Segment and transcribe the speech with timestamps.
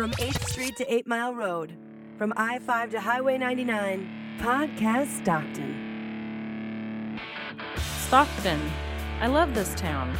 [0.00, 1.76] From 8th Street to 8 Mile Road,
[2.16, 7.20] from I 5 to Highway 99, Podcast Stockton.
[8.06, 8.58] Stockton.
[9.20, 10.16] I love this town.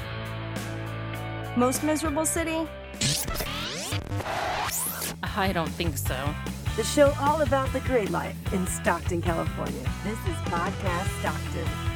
[1.56, 2.68] Most miserable city?
[5.22, 6.34] I don't think so.
[6.76, 9.90] The show all about the great life in Stockton, California.
[10.04, 11.89] This is Podcast Stockton.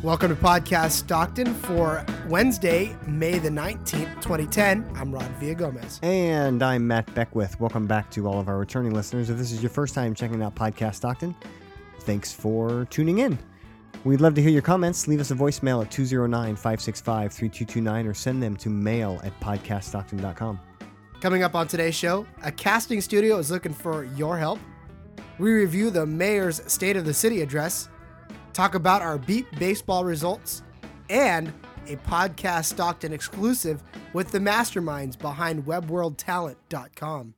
[0.00, 4.88] Welcome to Podcast Stockton for Wednesday, May the 19th, 2010.
[4.94, 5.98] I'm Rod Villagomez.
[6.04, 7.58] And I'm Matt Beckwith.
[7.58, 9.28] Welcome back to all of our returning listeners.
[9.28, 11.34] If this is your first time checking out Podcast Stockton,
[12.02, 13.36] thanks for tuning in.
[14.04, 15.08] We'd love to hear your comments.
[15.08, 20.60] Leave us a voicemail at 209 565 3229 or send them to mail at podcaststockton.com.
[21.20, 24.60] Coming up on today's show, a casting studio is looking for your help.
[25.40, 27.88] We review the mayor's State of the City address,
[28.58, 30.64] talk about our beep baseball results,
[31.08, 31.52] and
[31.86, 37.34] a Podcast Stockton exclusive with the masterminds behind webworldtalent.com.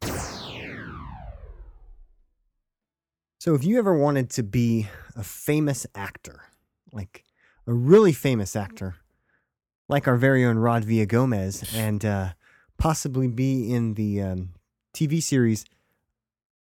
[3.39, 6.45] So, if you ever wanted to be a famous actor,
[6.91, 7.27] like
[7.67, 8.97] a really famous actor,
[9.91, 12.29] like our very own Rod Villagomez, and uh,
[12.79, 14.51] possibly be in the um,
[14.95, 15.67] TV series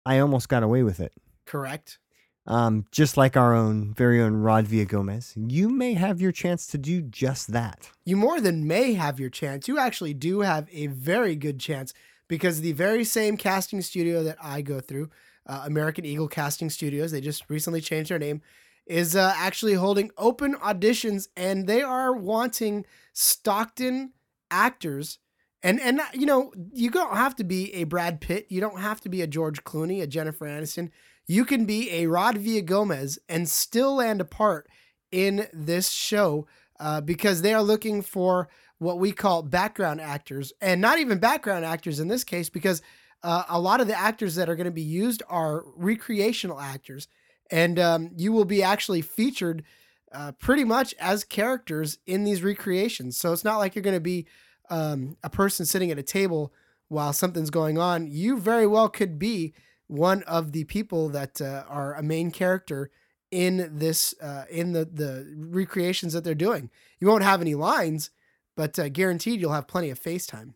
[0.05, 1.13] I Almost Got Away with It,
[1.45, 1.99] Correct?
[2.47, 6.77] Um, just like our own very own Rod Villagomez, you may have your chance to
[6.77, 7.89] do just that.
[8.05, 9.67] you more than may have your chance.
[9.67, 11.93] You actually do have a very good chance
[12.27, 15.09] because the very same casting studio that I go through,
[15.47, 18.41] uh, American Eagle Casting Studios, they just recently changed their name,
[18.87, 24.13] is uh, actually holding open auditions and they are wanting Stockton
[24.49, 25.19] actors.
[25.61, 28.47] And, and you know, you don't have to be a Brad Pitt.
[28.49, 30.89] You don't have to be a George Clooney, a Jennifer Aniston.
[31.31, 34.67] You can be a Rod Villagomez and still land a part
[35.13, 36.45] in this show
[36.77, 41.63] uh, because they are looking for what we call background actors, and not even background
[41.63, 42.81] actors in this case, because
[43.23, 47.07] uh, a lot of the actors that are going to be used are recreational actors,
[47.49, 49.63] and um, you will be actually featured
[50.11, 53.15] uh, pretty much as characters in these recreations.
[53.15, 54.27] So it's not like you're going to be
[54.69, 56.51] um, a person sitting at a table
[56.89, 58.11] while something's going on.
[58.11, 59.53] You very well could be
[59.91, 62.89] one of the people that uh, are a main character
[63.29, 66.69] in this uh, in the the recreations that they're doing.
[66.99, 68.09] You won't have any lines,
[68.55, 70.53] but uh, guaranteed you'll have plenty of FaceTime.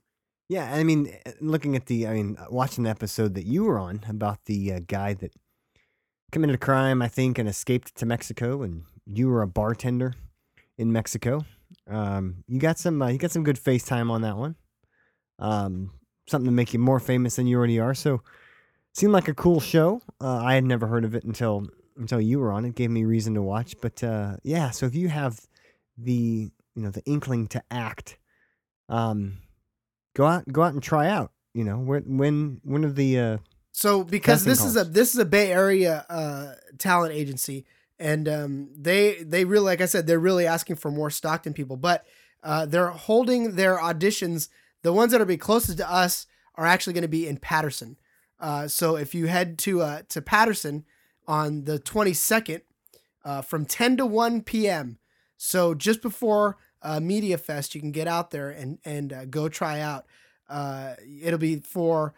[0.47, 3.79] Yeah, I mean, uh, looking at the, I mean, watching the episode that you were
[3.79, 5.33] on about the uh, guy that
[6.31, 10.13] committed a crime, I think, and escaped to Mexico, and you were a bartender
[10.77, 11.45] in Mexico.
[11.89, 14.55] Um, you got some, uh, you got some good FaceTime on that one.
[15.39, 15.91] Um,
[16.27, 17.95] something to make you more famous than you already are.
[17.95, 18.21] So,
[18.95, 20.01] seemed like a cool show.
[20.21, 21.67] Uh, I had never heard of it until
[21.97, 22.65] until you were on.
[22.65, 23.75] It gave me reason to watch.
[23.81, 25.39] But uh, yeah, so if you have
[25.97, 28.17] the you know the inkling to act,
[28.89, 29.37] um,
[30.15, 31.31] go out go out and try out.
[31.53, 33.37] You know, when when one of the uh,
[33.71, 37.65] So because this is a this is a Bay Area uh, talent agency,
[37.99, 41.77] and um, they they really like I said they're really asking for more Stockton people,
[41.77, 42.05] but
[42.43, 44.49] uh, they're holding their auditions.
[44.83, 47.97] The ones that are be closest to us are actually going to be in Patterson.
[48.45, 50.85] Uh, so if you head to uh, to Patterson
[51.27, 52.61] on the 22nd
[53.23, 54.99] uh, from 10 to 1 p.m.
[55.35, 59.49] So just before uh, Media Fest, you can get out there and and uh, go
[59.49, 60.05] try out.
[60.47, 62.13] Uh, it'll be for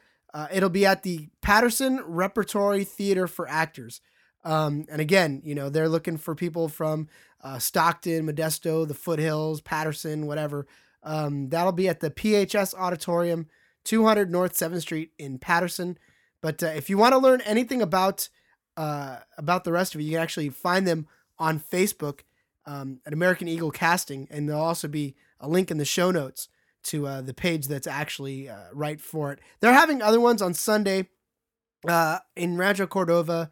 [0.51, 4.01] it'll be at the Patterson Repertory Theater for Actors.
[4.43, 7.07] Um, and again, you know they're looking for people from
[7.57, 10.67] Stockton, Modesto, the Foothills, Patterson, whatever.
[11.03, 13.47] Um, that'll be at the PHS Auditorium,
[13.85, 15.97] 200 North 7th Street in Patterson.
[16.41, 18.29] But uh, if you want to learn anything about
[18.75, 21.07] uh, about the rest of it, you can actually find them
[21.39, 22.21] on Facebook
[22.65, 26.49] um, at American Eagle Casting, and there'll also be a link in the show notes
[26.83, 29.39] to uh, the page that's actually uh, right for it.
[29.59, 31.09] They're having other ones on Sunday
[31.87, 33.49] uh, in Rancho Cordova.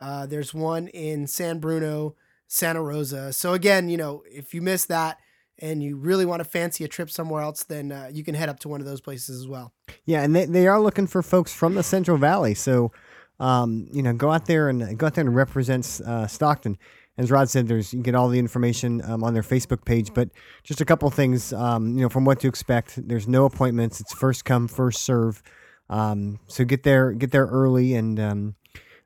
[0.00, 2.14] Uh, there's one in San Bruno,
[2.46, 3.32] Santa Rosa.
[3.32, 5.18] So again, you know, if you miss that
[5.60, 8.48] and you really want to fancy a trip somewhere else, then uh, you can head
[8.48, 9.72] up to one of those places as well.
[10.04, 12.54] yeah, and they they are looking for folks from the Central Valley.
[12.54, 12.92] So,
[13.40, 16.78] um, you know, go out there and go out there and represent uh, Stockton.
[17.16, 20.14] As Rod said, there's you get all the information um, on their Facebook page.
[20.14, 20.30] But
[20.62, 23.08] just a couple things, um, you know, from what to expect.
[23.08, 24.00] There's no appointments.
[24.00, 25.42] It's first come, first serve.
[25.90, 28.54] Um, so get there, get there early, and um,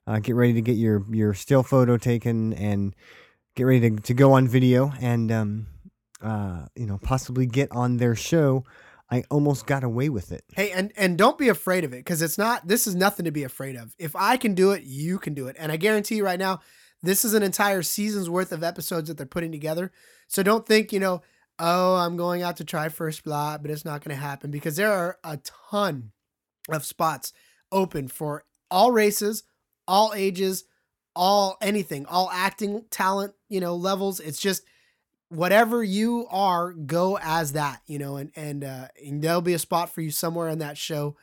[0.07, 2.95] uh, get ready to get your your still photo taken, and
[3.55, 5.67] get ready to, to go on video, and um,
[6.23, 8.65] uh, you know, possibly get on their show.
[9.11, 10.43] I almost got away with it.
[10.55, 12.67] Hey, and and don't be afraid of it because it's not.
[12.67, 13.95] This is nothing to be afraid of.
[13.99, 16.61] If I can do it, you can do it, and I guarantee you right now,
[17.03, 19.91] This is an entire season's worth of episodes that they're putting together.
[20.29, 21.23] So don't think, you know,
[21.59, 24.77] oh, I'm going out to try First Blood, but it's not going to happen because
[24.77, 25.39] there are a
[25.71, 26.13] ton
[26.71, 27.33] of spots
[27.73, 29.43] open for all races,
[29.89, 30.65] all ages,
[31.17, 34.21] all anything, all acting talent, you know, levels.
[34.21, 34.63] It's just
[35.33, 39.59] whatever you are, go as that, you know, and and uh and there'll be a
[39.59, 41.17] spot for you somewhere on that show.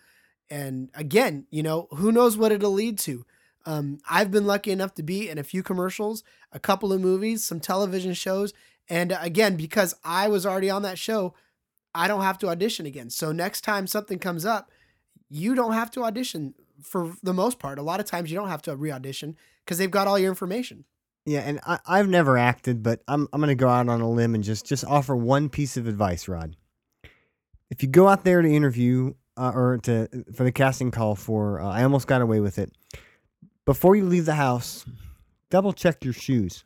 [0.49, 3.25] And again, you know, who knows what it'll lead to.
[3.65, 7.43] Um, I've been lucky enough to be in a few commercials, a couple of movies,
[7.43, 8.51] some television shows,
[8.89, 11.35] and again, because I was already on that show,
[11.93, 13.11] I don't have to audition again.
[13.11, 14.71] So next time something comes up,
[15.29, 17.77] you don't have to audition for the most part.
[17.77, 20.85] A lot of times you don't have to re-audition because they've got all your information.
[21.25, 24.35] Yeah, and I, I've never acted, but I'm I'm gonna go out on a limb
[24.35, 26.55] and just just offer one piece of advice, Rod.
[27.69, 31.61] If you go out there to interview uh, or to for the casting call for,
[31.61, 32.71] uh, I almost got away with it.
[33.65, 34.85] Before you leave the house,
[35.49, 36.63] double check your shoes.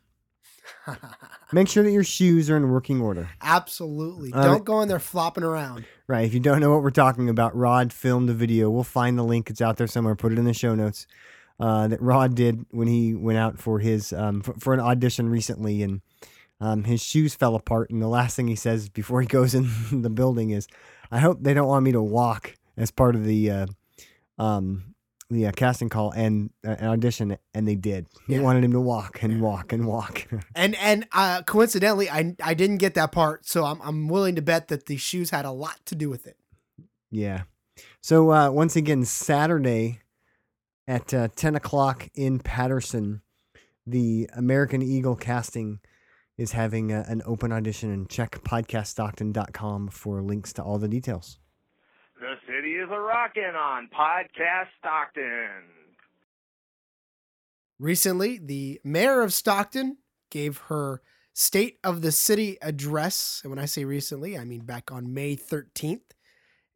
[1.52, 3.30] Make sure that your shoes are in working order.
[3.42, 4.32] Absolutely.
[4.34, 5.86] Uh, don't go in there flopping around.
[6.08, 6.26] Right.
[6.26, 8.70] If you don't know what we're talking about, Rod filmed a video.
[8.70, 9.50] We'll find the link.
[9.50, 10.16] It's out there somewhere.
[10.16, 11.06] Put it in the show notes.
[11.64, 15.30] Uh, that Rod did when he went out for his um, for, for an audition
[15.30, 16.02] recently, and
[16.60, 17.90] um, his shoes fell apart.
[17.90, 19.70] And the last thing he says before he goes in
[20.02, 20.68] the building is,
[21.10, 23.68] "I hope they don't want me to walk as part of the uh,
[24.38, 24.96] um,
[25.30, 28.08] the uh, casting call and uh, an audition." And they did.
[28.28, 28.42] They Yeah.
[28.42, 30.28] wanted him to walk and walk and walk.
[30.56, 34.42] And and uh, coincidentally, I I didn't get that part, so I'm I'm willing to
[34.42, 36.36] bet that the shoes had a lot to do with it.
[37.10, 37.44] Yeah.
[38.02, 40.02] So uh, once again, Saturday
[40.88, 43.22] at uh, 10 o'clock in Patterson,
[43.86, 45.80] the American Eagle casting
[46.38, 51.40] is having a, an open audition and check podcaststockton.com for links to all the details.
[52.20, 55.64] The city is a rockin' on Podcast Stockton.
[57.80, 59.98] Recently, the mayor of Stockton
[60.30, 61.02] gave her
[61.34, 63.42] state of the city address.
[63.44, 66.02] And when I say recently, I mean back on May 13th.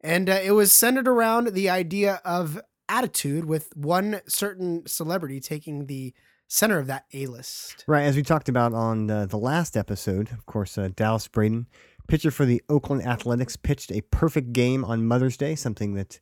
[0.00, 5.86] And uh, it was centered around the idea of attitude, with one certain celebrity taking
[5.86, 6.14] the
[6.48, 7.84] center of that A list.
[7.86, 11.66] Right, as we talked about on the, last episode, of course, uh, Dallas Braden,
[12.08, 16.18] pitcher for the Oakland Athletics, pitched a perfect game on Mother's Day, something that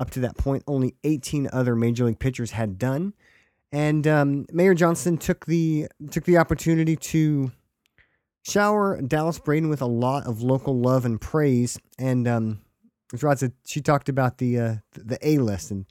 [0.00, 3.14] up to that point only 18 other major league pitchers had done.
[3.70, 7.52] And um, Mayor Johnston took the took the opportunity to
[8.42, 11.78] shower Dallas Braden with a lot of local love and praise.
[11.98, 12.60] And um,
[13.12, 15.86] as Rod said, she talked about the uh, the A list, and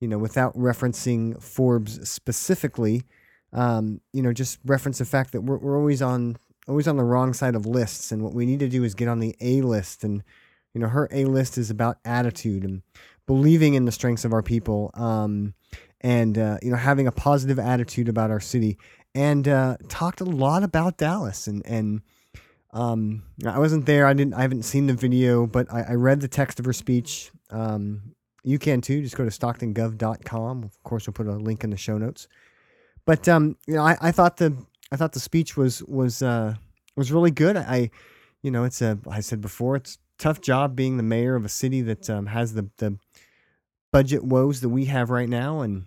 [0.00, 3.04] you know, without referencing Forbes specifically,
[3.52, 6.36] um, you know, just reference the fact that we're, we're always on
[6.68, 9.08] always on the wrong side of lists, and what we need to do is get
[9.08, 10.04] on the A list.
[10.04, 10.22] And
[10.74, 12.82] you know, her A list is about attitude and
[13.26, 15.54] believing in the strengths of our people, um,
[16.00, 18.78] and uh, you know, having a positive attitude about our city.
[19.12, 22.02] And uh, talked a lot about Dallas, and and
[22.72, 24.06] um, I wasn't there.
[24.06, 24.34] I didn't.
[24.34, 27.30] I haven't seen the video, but I, I read the text of her speech.
[27.50, 28.14] Um,
[28.44, 29.02] you can too.
[29.02, 30.64] Just go to stocktongov.com.
[30.64, 32.28] Of course, we'll put a link in the show notes.
[33.04, 34.56] But um, you know, I, I thought the
[34.92, 36.54] I thought the speech was was uh,
[36.96, 37.56] was really good.
[37.56, 37.90] I,
[38.42, 41.48] you know, it's a I said before, it's tough job being the mayor of a
[41.48, 42.98] city that um, has the the
[43.92, 45.86] budget woes that we have right now, and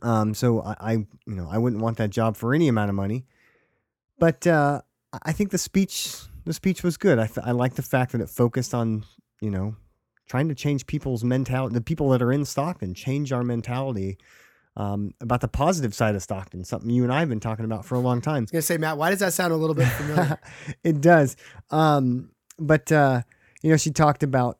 [0.00, 2.94] um, so I, I you know I wouldn't want that job for any amount of
[2.94, 3.26] money.
[4.18, 4.82] But uh,
[5.12, 7.18] I- think the speech the speech was good.
[7.18, 9.04] I I like the fact that it focused on
[9.40, 9.76] you know
[10.28, 14.18] trying to change people's mentality, the people that are in Stockton, change our mentality
[14.76, 16.64] um, about the positive side of Stockton.
[16.64, 18.36] Something you and I have been talking about for a long time.
[18.36, 20.38] I was gonna say, Matt, why does that sound a little bit familiar?
[20.84, 21.36] it does.
[21.70, 23.22] Um, but uh,
[23.62, 24.58] you know, she talked about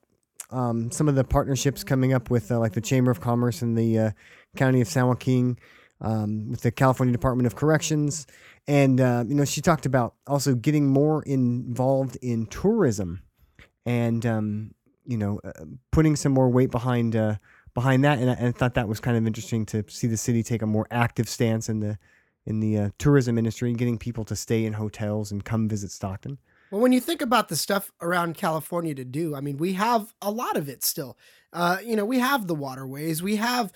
[0.50, 3.76] um, some of the partnerships coming up with uh, like the Chamber of Commerce and
[3.76, 4.10] the uh,
[4.56, 5.58] County of San Joaquin,
[6.00, 8.26] um, with the California Department of Corrections,
[8.68, 13.22] and uh, you know, she talked about also getting more involved in tourism,
[13.86, 14.74] and um,
[15.06, 17.36] you know, uh, putting some more weight behind uh,
[17.72, 18.18] behind that.
[18.18, 20.60] And I, and I thought that was kind of interesting to see the city take
[20.60, 21.98] a more active stance in the
[22.44, 25.90] in the uh, tourism industry, and getting people to stay in hotels and come visit
[25.90, 26.36] Stockton.
[26.70, 30.12] Well, when you think about the stuff around California to do, I mean, we have
[30.20, 31.16] a lot of it still.
[31.54, 33.72] Uh, you know, we have the waterways, we have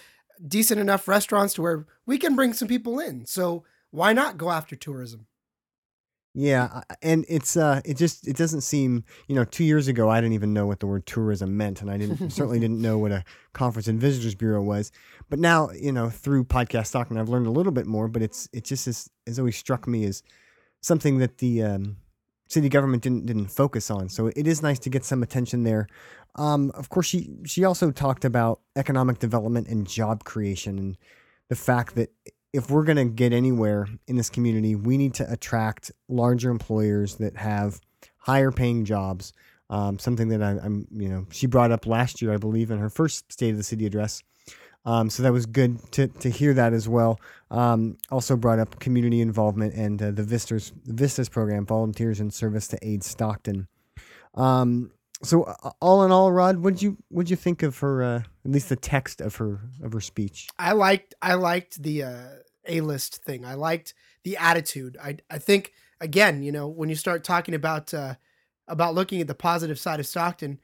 [0.46, 3.24] decent enough restaurants to where we can bring some people in.
[3.24, 5.26] So why not go after tourism?
[6.34, 10.18] Yeah, and it's uh, it just it doesn't seem you know two years ago I
[10.18, 13.12] didn't even know what the word tourism meant, and I didn't certainly didn't know what
[13.12, 13.22] a
[13.52, 14.90] conference and visitors bureau was.
[15.28, 18.08] But now you know through Podcast Stockton, I've learned a little bit more.
[18.08, 20.22] But it's it just has, has always struck me as
[20.80, 21.96] something that the um,
[22.48, 24.08] city government didn't didn't focus on.
[24.08, 25.86] So it is nice to get some attention there.
[26.36, 30.98] Um, of course, she she also talked about economic development and job creation and
[31.50, 32.08] the fact that
[32.52, 37.16] if we're going to get anywhere in this community, we need to attract larger employers
[37.16, 37.80] that have
[38.18, 39.32] higher paying jobs.
[39.70, 42.78] Um, something that I, I'm, you know, she brought up last year, I believe, in
[42.78, 44.22] her first State of the City address.
[44.84, 47.20] Um, so that was good to, to hear that as well.
[47.50, 52.68] Um, also brought up community involvement and uh, the Vistas Vistas program, Volunteers in Service
[52.68, 53.68] to Aid Stockton.
[54.34, 54.90] Um,
[55.22, 58.02] so uh, all in all, Rod, what'd you what'd you think of her?
[58.02, 60.48] Uh, at least the text of her of her speech.
[60.58, 62.26] I liked I liked the uh,
[62.66, 63.44] A list thing.
[63.44, 64.96] I liked the attitude.
[65.02, 68.14] I I think again, you know, when you start talking about uh,
[68.68, 70.60] about looking at the positive side of Stockton,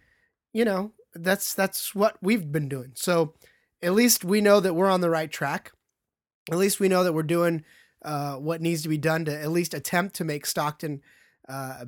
[0.53, 2.93] you know, that's that's what we've been doing.
[2.95, 3.35] So
[3.83, 5.73] at least we know that we're on the right track.
[6.51, 7.65] At least we know that we're doing
[8.05, 11.03] uh, what needs to be done to at least attempt to make Stockton
[11.49, 11.85] uh,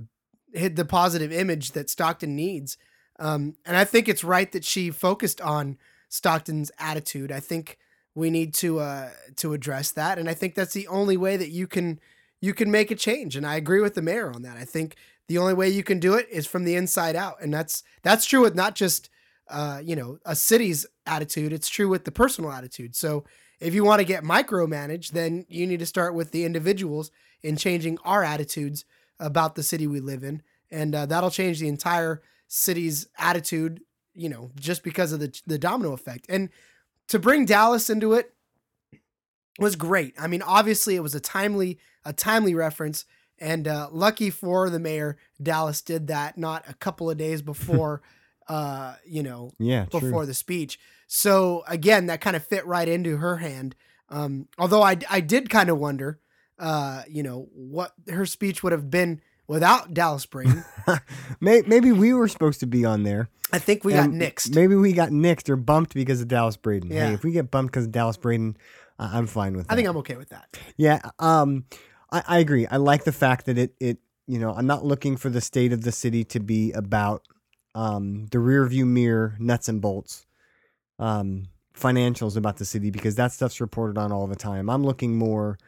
[0.53, 2.77] hit the positive image that Stockton needs.
[3.19, 5.79] Um, and I think it's right that she focused on
[6.09, 7.31] Stockton's attitude.
[7.31, 7.79] I think
[8.15, 11.51] we need to uh, to address that, and I think that's the only way that
[11.51, 12.01] you can
[12.41, 13.37] you can make a change.
[13.37, 14.57] And I agree with the mayor on that.
[14.57, 14.97] I think
[15.29, 18.25] the only way you can do it is from the inside out, and that's that's
[18.25, 19.11] true with not just
[19.49, 21.53] uh, you know a city's attitude.
[21.53, 22.97] It's true with the personal attitude.
[22.97, 23.25] So
[23.61, 27.11] if you want to get micromanaged, then you need to start with the individuals
[27.43, 28.85] in changing our attitudes
[29.21, 33.81] about the city we live in, and uh, that'll change the entire city's attitude.
[34.15, 36.49] You know, just because of the the domino effect, and
[37.09, 38.33] to bring Dallas into it
[39.59, 40.15] was great.
[40.19, 43.05] I mean, obviously it was a timely a timely reference,
[43.39, 48.03] and uh, lucky for the mayor, Dallas did that not a couple of days before,
[48.49, 50.27] uh, you know, Yeah, before true.
[50.27, 50.79] the speech.
[51.07, 53.75] So again, that kind of fit right into her hand.
[54.09, 56.21] Um, although I I did kind of wonder,
[56.61, 60.65] uh, you know, what her speech would have been without Dallas Braden.
[61.41, 63.29] Maybe we were supposed to be on there.
[63.53, 64.55] I think we got nixed.
[64.55, 66.91] Maybe we got nixed or bumped because of Dallas Braden.
[66.91, 67.09] Yeah.
[67.09, 68.57] Hey, if we get bumped because of Dallas Braden,
[68.99, 69.73] I'm fine with that.
[69.73, 70.57] I think I'm okay with that.
[70.77, 71.65] Yeah, um,
[72.13, 72.67] I, I agree.
[72.67, 75.73] I like the fact that it it you know I'm not looking for the state
[75.73, 77.27] of the city to be about
[77.75, 80.27] um, the rear view mirror nuts and bolts
[80.99, 84.69] um, financials about the city because that stuff's reported on all the time.
[84.69, 85.59] I'm looking more,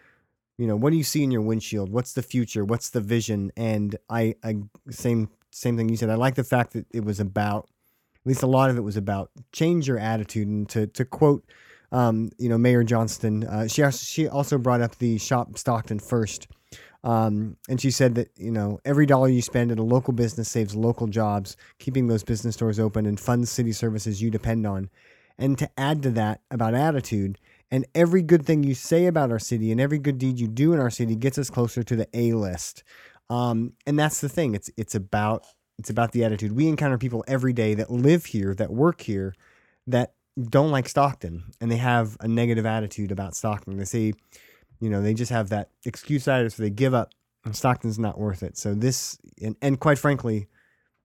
[0.63, 1.91] you know, what do you see in your windshield?
[1.91, 2.65] What's the future?
[2.65, 3.51] What's the vision?
[3.57, 4.59] And I, I
[4.91, 6.09] same same thing you said.
[6.09, 7.69] I like the fact that it was about
[8.15, 11.45] at least a lot of it was about change your attitude and to to quote
[11.91, 16.47] um, you know Mayor Johnston uh, she she also brought up the shop Stockton first
[17.03, 20.49] um, and she said that you know every dollar you spend at a local business
[20.49, 24.89] saves local jobs keeping those business doors open and funds city services you depend on
[25.39, 27.37] and to add to that about attitude
[27.73, 30.73] and every good thing you say about our city and every good deed you do
[30.73, 32.85] in our city gets us closer to the A list
[33.29, 35.45] um, and that's the thing it's it's about
[35.79, 36.53] it's about the attitude.
[36.53, 39.35] We encounter people every day that live here, that work here,
[39.87, 43.77] that don't like Stockton, and they have a negative attitude about Stockton.
[43.77, 44.13] They say,
[44.81, 47.13] you know, they just have that excuse attitude, so they give up,
[47.45, 48.57] and Stockton's not worth it.
[48.57, 50.47] So this, and, and quite frankly,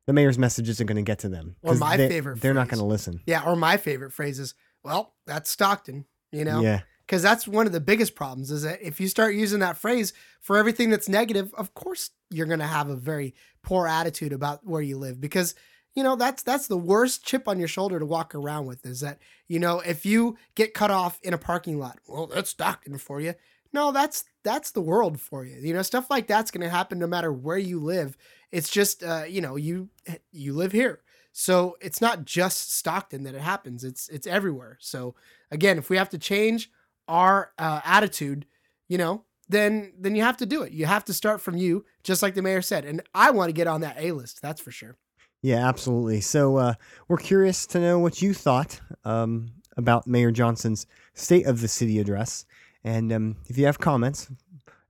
[0.06, 1.56] the mayor's message isn't going to get to them.
[1.64, 3.22] Or my they, favorite They're not going to listen.
[3.26, 7.66] Yeah, or my favorite phrase is, "Well, that's Stockton." You know, Yeah, because that's one
[7.66, 11.10] of the biggest problems is that if you start using that phrase for everything that's
[11.10, 15.20] negative of course you're going to have a very poor attitude about where you live
[15.22, 15.56] because
[15.96, 19.00] you know that's that's the worst chip on your shoulder to walk around with is
[19.00, 22.98] that you know if you get cut off in a parking lot well that's Stockton
[22.98, 23.34] for you.
[23.74, 27.00] No that's that's the world for you you know stuff like that's going to happen
[27.00, 28.18] no matter where you live.
[28.52, 29.90] It's just uh, you know you
[30.32, 31.02] you live here
[31.40, 35.16] so it's not just Stockton that it happens it's it's everywhere so
[35.52, 36.72] again if we have to change
[37.08, 38.46] our uh, attitude,
[38.88, 40.74] you know, then then you have to do it.
[40.74, 42.86] You have to start from you, just like the mayor said.
[42.86, 44.42] And I want to get on that A list.
[44.42, 44.98] That's for sure.
[45.42, 46.22] yeah, absolutely.
[46.22, 46.74] So uh,
[47.08, 52.00] we're curious to know what you thought um, about Mayor Johnston's State of the City
[52.00, 52.46] address.
[52.84, 54.30] And um, if you have comments,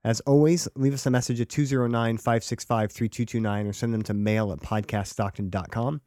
[0.03, 4.51] as always, leave us a message at 209 565 3229 or send them to mail
[4.51, 6.01] at podcaststockton.com.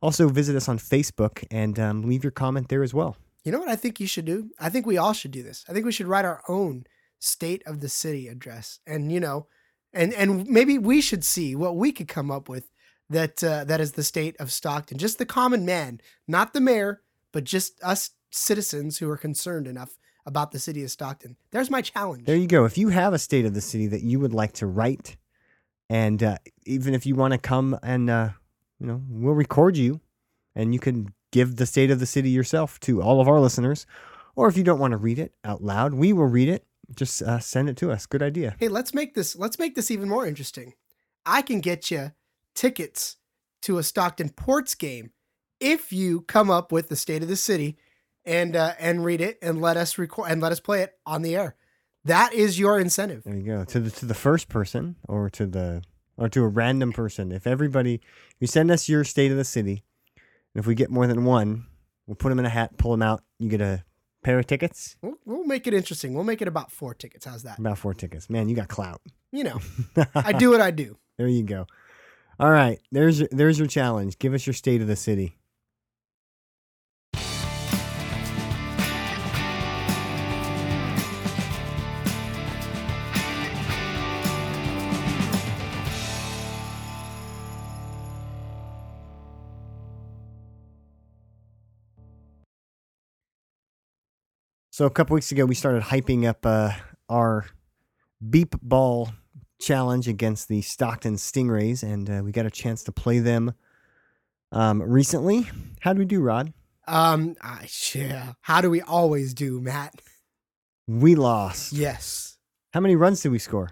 [0.00, 3.16] Also, visit us on Facebook and um, leave your comment there as well.
[3.44, 4.50] You know what I think you should do?
[4.58, 5.64] I think we all should do this.
[5.68, 6.84] I think we should write our own
[7.18, 9.46] state of the city address, and you know,
[9.92, 12.70] and and maybe we should see what we could come up with
[13.10, 14.98] that uh, that is the state of Stockton.
[14.98, 17.02] Just the common man, not the mayor,
[17.32, 21.36] but just us citizens who are concerned enough about the city of Stockton.
[21.50, 22.26] There's my challenge.
[22.26, 22.66] There you go.
[22.66, 25.16] If you have a state of the city that you would like to write,
[25.88, 26.36] and uh,
[26.66, 28.28] even if you want to come and, uh,
[28.80, 30.00] you know, we'll record you
[30.54, 33.86] and you can give the state of the city yourself to all of our listeners.
[34.36, 36.64] Or if you don't want to read it out loud, we will read it.
[36.96, 38.06] Just uh, send it to us.
[38.06, 38.56] Good idea.
[38.58, 40.72] hey let's make this let's make this even more interesting
[41.26, 42.12] i can get you
[42.54, 43.16] tickets
[43.60, 45.10] to a stockton ports game
[45.60, 47.76] if you come up with the state of the city
[48.24, 51.20] and uh, and read it and let us record and let us play it on
[51.22, 51.56] the air
[52.04, 53.22] That is your incentive.
[53.24, 53.64] There you go.
[53.64, 55.82] To the to the first person or to the
[56.18, 57.32] or to a random person.
[57.32, 58.00] If everybody
[58.38, 59.84] you send us your state of the city,
[60.54, 61.66] and if we get more than one,
[62.06, 63.22] we'll put them in a hat, pull them out.
[63.38, 63.84] You get a
[64.22, 64.96] pair of tickets.
[65.00, 66.12] We'll, we'll make it interesting.
[66.12, 67.24] We'll make it about four tickets.
[67.24, 67.58] How's that?
[67.58, 68.28] About four tickets.
[68.28, 69.00] Man, you got clout.
[69.32, 69.60] You know,
[70.14, 70.98] I do what I do.
[71.16, 71.66] There you go.
[72.40, 74.18] All right, there's your, there's your challenge.
[74.18, 75.37] Give us your state of the city.
[94.78, 96.70] So a couple weeks ago, we started hyping up uh,
[97.08, 97.46] our
[98.30, 99.10] beep ball
[99.60, 103.54] challenge against the Stockton Stingrays, and uh, we got a chance to play them
[104.52, 105.50] um, recently.
[105.80, 106.52] How do we do, Rod?
[106.86, 108.34] Um, I, yeah.
[108.42, 110.00] How do we always do, Matt?
[110.86, 111.72] We lost.
[111.72, 112.38] Yes.
[112.72, 113.70] How many runs did we score?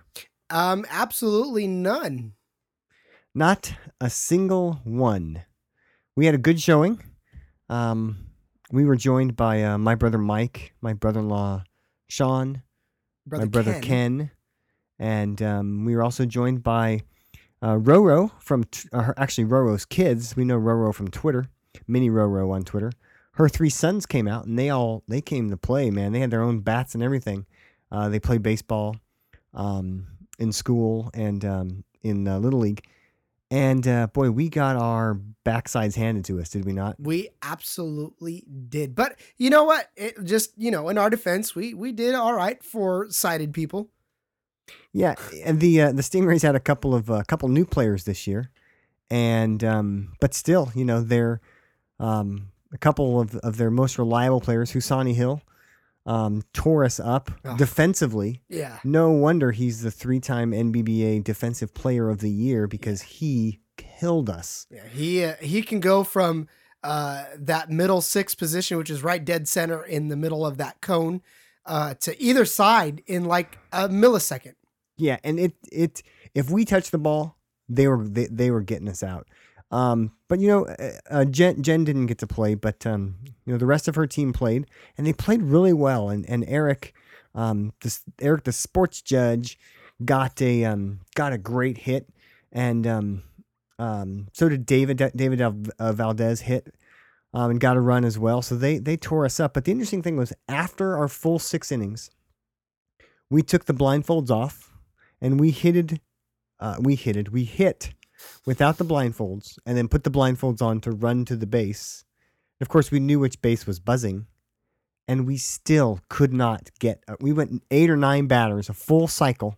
[0.51, 2.33] Um, absolutely none.
[3.33, 5.45] Not a single one.
[6.17, 7.01] We had a good showing.
[7.69, 8.26] Um,
[8.73, 11.65] we were joined by uh, my brother Mike, my brother-in-law
[12.09, 12.63] Sean,
[13.27, 14.31] Brother my brother Ken,
[14.99, 17.03] and um, we were also joined by
[17.63, 20.37] uh, Roro from t- uh, her- actually Roro's kids.
[20.37, 21.47] We know Roro from Twitter,
[21.87, 22.93] Mini Roro on Twitter.
[23.33, 25.91] Her three sons came out and they all they came to play.
[25.91, 27.47] Man, they had their own bats and everything.
[27.93, 28.97] Uh, they played baseball
[29.53, 30.07] um,
[30.39, 32.83] in school and um, in little league.
[33.51, 36.97] And uh, boy, we got our backsides handed to us, did we not?
[36.99, 38.97] We absolutely did.
[38.97, 39.89] But you know what?
[39.95, 43.91] It just, you know, in our defense, we we did all right for sighted people.
[44.93, 48.27] Yeah, and the uh, the Stingrays had a couple of a couple new players this
[48.27, 48.51] year,
[49.11, 51.41] and um, but still, you know, they're
[52.01, 55.41] um, a couple of, of their most reliable players, Husani Hill,
[56.07, 57.57] um, tore us up Oh.
[57.57, 58.43] defensively.
[58.49, 58.79] Yeah.
[58.85, 64.31] No wonder he's the three time NBBA Defensive Player of the Year because he killed
[64.31, 64.67] us.
[64.71, 66.49] Yeah, he uh, he can go from
[66.85, 70.81] uh, that middle six position, which is right dead center in the middle of that
[70.81, 71.23] cone,
[71.65, 74.55] uh, to either side in like a millisecond.
[74.97, 76.03] Yeah, and it it
[76.35, 77.37] if we touch the ball,
[77.69, 79.27] they were they, they were getting us out.
[79.71, 83.53] Um, but you know, uh, uh, Jen Jen didn't get to play, but um, you
[83.53, 86.09] know the rest of her team played, and they played really well.
[86.09, 86.95] And and Eric,
[87.35, 89.59] um, this Eric the sports judge,
[90.05, 92.09] got a um got a great hit,
[92.53, 93.23] and um,
[93.79, 96.75] um, so did David David uh, Valdez hit.
[97.35, 98.41] Um, and got a run as well.
[98.41, 99.53] So they they tore us up.
[99.53, 102.11] But the interesting thing was after our full six innings,
[103.29, 104.73] we took the blindfolds off
[105.21, 106.01] and we hitted
[106.61, 107.93] uh, we hitted we hit
[108.45, 112.05] without the blindfolds and then put the blindfolds on to run to the base
[112.61, 114.27] of course we knew which base was buzzing
[115.09, 119.07] and we still could not get uh, we went eight or nine batters a full
[119.09, 119.57] cycle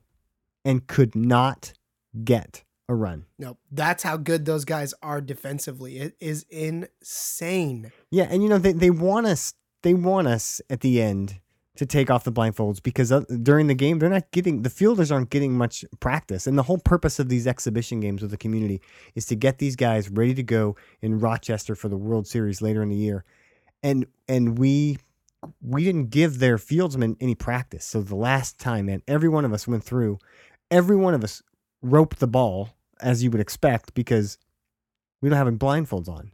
[0.64, 1.72] and could not
[2.24, 5.98] get a run No, that's how good those guys are defensively.
[5.98, 7.92] It is insane.
[8.10, 11.40] yeah and you know they, they want us they want us at the end
[11.78, 15.12] to take off the blindfolds because uh, during the game they're not getting the fielders
[15.12, 16.46] aren't getting much practice.
[16.46, 18.80] And the whole purpose of these exhibition games with the community
[19.14, 22.82] is to get these guys ready to go in Rochester for the World Series later
[22.82, 23.24] in the year.
[23.82, 24.98] And and we
[25.62, 27.84] we didn't give their fieldsmen any practice.
[27.84, 30.18] So the last time man every one of us went through
[30.70, 31.42] every one of us
[31.80, 34.36] roped the ball as you would expect because
[35.22, 36.32] we don't have any blindfolds on.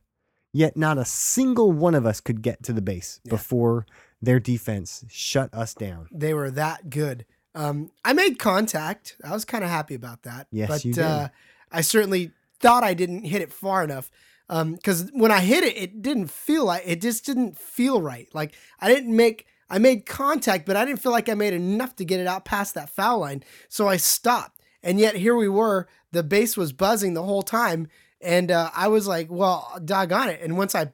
[0.55, 3.31] Yet not a single one of us could get to the base Yeah.
[3.31, 3.85] before
[4.23, 7.27] their defense shut us down They were that good.
[7.55, 9.17] Um, I made contact.
[9.23, 10.49] I was kind of happy about that.
[10.51, 11.05] Yes, but you did.
[11.05, 11.29] Uh,
[11.71, 14.11] I certainly thought I didn't hit it far enough.
[14.49, 18.29] Because when I hit it, it didn't feel like it just didn't feel right.
[18.35, 19.47] Like I didn't make.
[19.71, 22.45] I made contact, but I didn't feel like I made enough to get it out
[22.45, 23.43] past that foul line.
[23.69, 24.61] So I stopped.
[24.83, 25.89] And yet here we were.
[26.13, 27.89] The base was buzzing the whole time,
[28.21, 30.93] and uh, I was like, "Well, doggone it!" And once I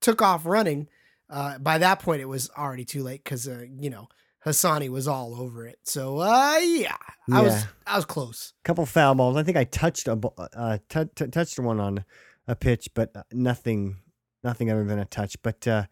[0.00, 0.88] took off running,
[1.32, 4.06] uh, by that point it was already too late because uh, you know
[4.44, 5.78] Hassani was all over it.
[5.84, 6.96] So uh, yeah,
[7.32, 8.52] I was I was close.
[8.64, 9.36] couple foul balls.
[9.36, 10.18] I think i touched a
[10.54, 12.04] uh, t- t- touched one on
[12.46, 13.96] a pitch but uh, nothing
[14.44, 15.40] nothing other than a touch.
[15.42, 15.84] But uh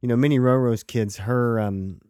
[0.00, 2.00] you know minnie roro's kids her um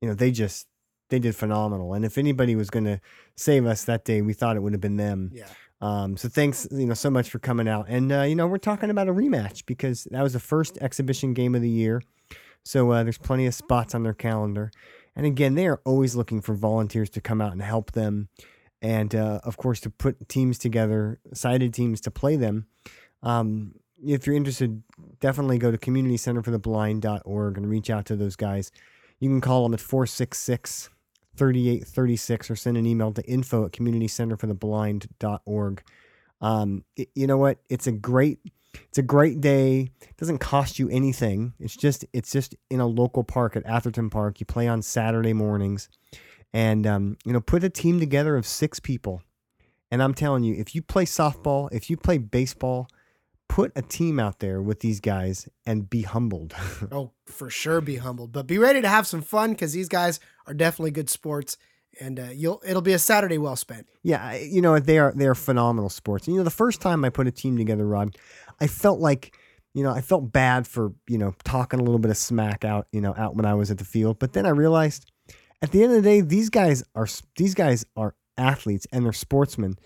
[0.00, 0.68] you know they just
[1.10, 1.92] they did phenomenal.
[1.92, 2.98] And if anybody was going to
[3.36, 5.30] save us that day we thought it would have been them.
[5.34, 5.48] Yeah,
[5.82, 7.86] Um, so thanks, you know, so much for coming out.
[7.88, 11.34] And uh, you know, we're talking about a rematch because that was the first exhibition
[11.34, 12.00] game of the year.
[12.64, 14.70] So uh, there's plenty of spots on their calendar.
[15.16, 18.28] And again, they are always looking for volunteers to come out and help them,
[18.80, 22.66] and uh, of course to put teams together, sided teams to play them.
[23.22, 24.82] Um, if you're interested,
[25.20, 28.72] definitely go to communitycenterfortheblind.org and reach out to those guys.
[29.20, 30.88] You can call them at 466
[31.42, 35.82] 3836 or send an email to info at communitycenterfortheblind.org.
[36.40, 37.58] Um, it- you know what?
[37.68, 38.38] It's a great
[38.88, 39.90] it's a great day.
[40.00, 41.52] It doesn't cost you anything.
[41.58, 44.40] It's just it's just in a local park at Atherton Park.
[44.40, 45.90] You play on Saturday mornings,
[46.54, 49.22] and um, you know put a team together of six people.
[49.90, 52.88] And I'm telling you, if you play softball, if you play baseball,
[53.46, 56.54] put a team out there with these guys and be humbled.
[56.90, 60.18] Oh, for sure, be humbled, but be ready to have some fun because these guys
[60.46, 61.56] are definitely good sports,
[62.00, 63.86] and uh, you'll it'll be a Saturday well spent.
[64.02, 66.26] Yeah, you know they are they are phenomenal sports.
[66.26, 68.16] And you know the first time I put a team together, Rod,
[68.60, 69.36] I felt like
[69.74, 72.86] you know I felt bad for you know talking a little bit of smack out
[72.92, 75.10] you know out when I was at the field, but then I realized
[75.60, 79.12] at the end of the day these guys are these guys are athletes and they're
[79.12, 79.76] sportsmen.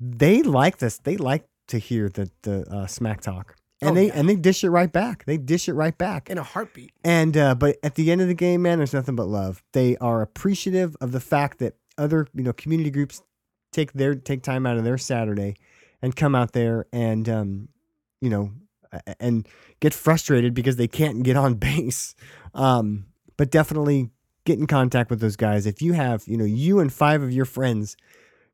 [0.00, 0.98] They like this.
[0.98, 4.12] They like to hear the the uh, smack talk, and Oh, they yeah.
[4.14, 5.24] and they dish it right back.
[5.24, 6.30] They dish it right back.
[6.30, 6.92] In a heartbeat.
[7.04, 9.62] And uh, but at the end of the game, man, there's nothing but love.
[9.72, 13.22] They are appreciative of the fact that other you know community groups
[13.72, 15.56] take their take time out of their Saturday
[16.02, 17.68] and come out there and um,
[18.20, 18.50] you know
[19.18, 19.46] and
[19.80, 22.14] get frustrated because they can't get on base.
[22.54, 23.06] Um,
[23.36, 24.10] but definitely
[24.44, 25.66] get in contact with those guys.
[25.66, 27.96] If you have you know you and five of your friends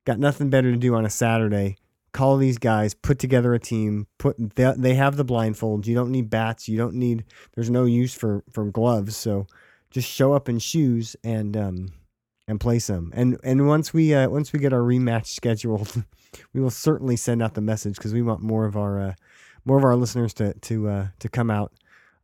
[0.07, 1.77] got nothing better to do on a Saturday.
[2.13, 4.07] Call these guys, put together a team.
[4.19, 5.87] Put they, they have the blindfolds.
[5.87, 6.69] You don't need bats.
[6.69, 9.47] You don't need there's no use for for gloves so
[9.91, 11.89] just show up in shoes and um
[12.49, 16.05] and play some and and once we uh once we get our rematch scheduled
[16.53, 19.15] we will certainly send out the message because we want more of our uh
[19.65, 21.73] more of our listeners to to uh to come out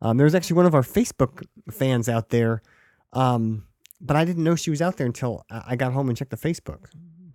[0.01, 2.61] um there's actually one of our facebook fans out there
[3.13, 3.63] um
[4.01, 6.37] but i didn't know she was out there until I got home and checked the
[6.37, 6.85] facebook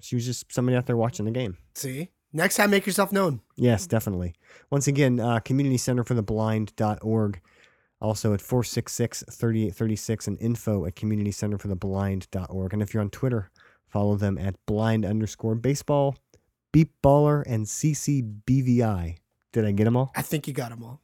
[0.01, 3.41] she was just somebody out there watching the game See, next time, make yourself known.
[3.57, 4.35] Yes, definitely.
[4.71, 7.41] Once again, uh, Community Center for the Blind.org.
[8.01, 12.73] Also at 466 3836 and info at Community Center for the Blind.org.
[12.73, 13.51] And if you're on Twitter,
[13.87, 16.17] follow them at blind underscore baseball,
[16.73, 19.19] beep baller, and CCBVI.
[19.53, 20.11] Did I get them all?
[20.17, 21.01] I think you got them all.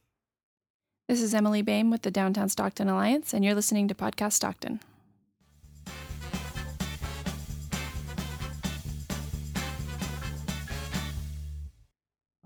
[1.07, 4.81] This is Emily Bain with the Downtown Stockton Alliance, and you're listening to Podcast Stockton.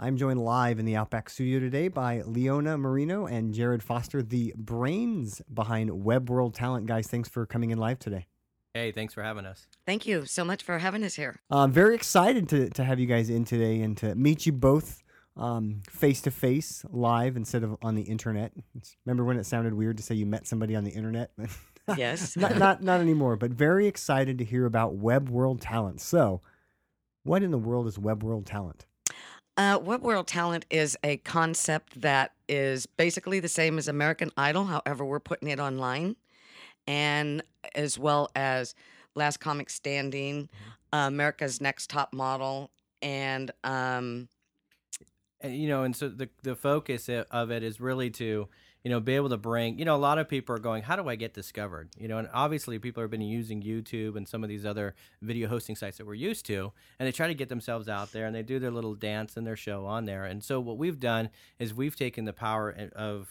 [0.03, 4.53] I'm joined live in the Outback studio today by Leona Marino and Jared Foster, the
[4.57, 6.87] brains behind Web World Talent.
[6.87, 8.27] Guys, thanks for coming in live today.
[8.73, 9.65] Hey, thanks for having us.
[9.85, 11.39] Thank you so much for having us here.
[11.49, 15.01] I'm very excited to, to have you guys in today and to meet you both
[15.89, 18.51] face to face, live instead of on the internet.
[18.75, 21.31] It's- remember when it sounded weird to say you met somebody on the internet?
[21.97, 22.37] Yes.
[22.37, 25.99] not, not not anymore, but very excited to hear about Web World Talent.
[25.99, 26.41] So,
[27.23, 28.85] what in the world is Web World Talent?
[29.55, 34.65] Uh, Web World Talent is a concept that is basically the same as American Idol.
[34.65, 36.15] However, we're putting it online,
[36.87, 37.43] and
[37.75, 38.73] as well as
[39.13, 40.49] Last Comic Standing,
[40.91, 42.71] uh, America's Next Top Model,
[43.03, 44.27] and um,
[45.43, 48.47] And, you know, and so the the focus of it is really to,
[48.83, 50.95] you know, be able to bring, you know, a lot of people are going, how
[50.95, 51.89] do I get discovered?
[51.97, 55.47] You know, and obviously people have been using YouTube and some of these other video
[55.47, 58.35] hosting sites that we're used to, and they try to get themselves out there and
[58.35, 60.25] they do their little dance and their show on there.
[60.25, 63.29] And so what we've done is we've taken the power of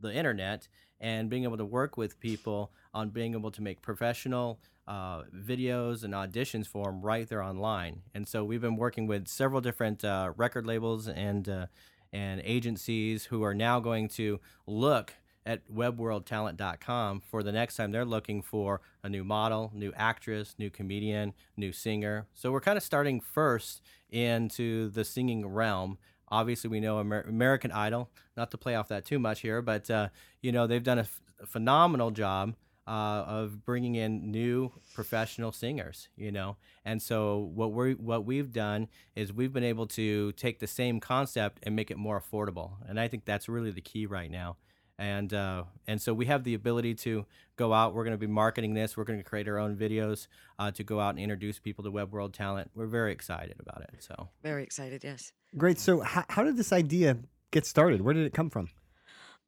[0.00, 0.66] the internet
[1.00, 6.02] and being able to work with people on being able to make professional uh, videos
[6.02, 8.02] and auditions for them right there online.
[8.12, 11.66] And so we've been working with several different uh, record labels and uh,
[12.12, 15.14] and agencies who are now going to look
[15.46, 20.70] at webworldtalent.com for the next time they're looking for a new model, new actress, new
[20.70, 22.26] comedian, new singer.
[22.34, 25.98] So we're kind of starting first into the singing realm.
[26.28, 29.90] Obviously, we know Amer- American Idol, not to play off that too much here, but
[29.90, 30.08] uh,
[30.42, 32.54] you know they've done a, f- a phenomenal job
[32.90, 36.08] uh, of bringing in new professional singers.
[36.16, 40.58] You know, and so what we what we've done is we've been able to take
[40.58, 44.06] the same concept and make it more affordable, and I think that's really the key
[44.06, 44.56] right now.
[44.98, 47.24] And uh, and so we have the ability to
[47.56, 47.94] go out.
[47.94, 48.96] We're going to be marketing this.
[48.96, 50.26] We're going to create our own videos
[50.58, 52.72] uh, to go out and introduce people to Web World Talent.
[52.74, 53.90] We're very excited about it.
[54.00, 54.28] So.
[54.42, 55.32] very excited, yes.
[55.56, 55.78] Great.
[55.78, 57.18] So, how, how did this idea
[57.50, 58.02] get started?
[58.02, 58.68] Where did it come from?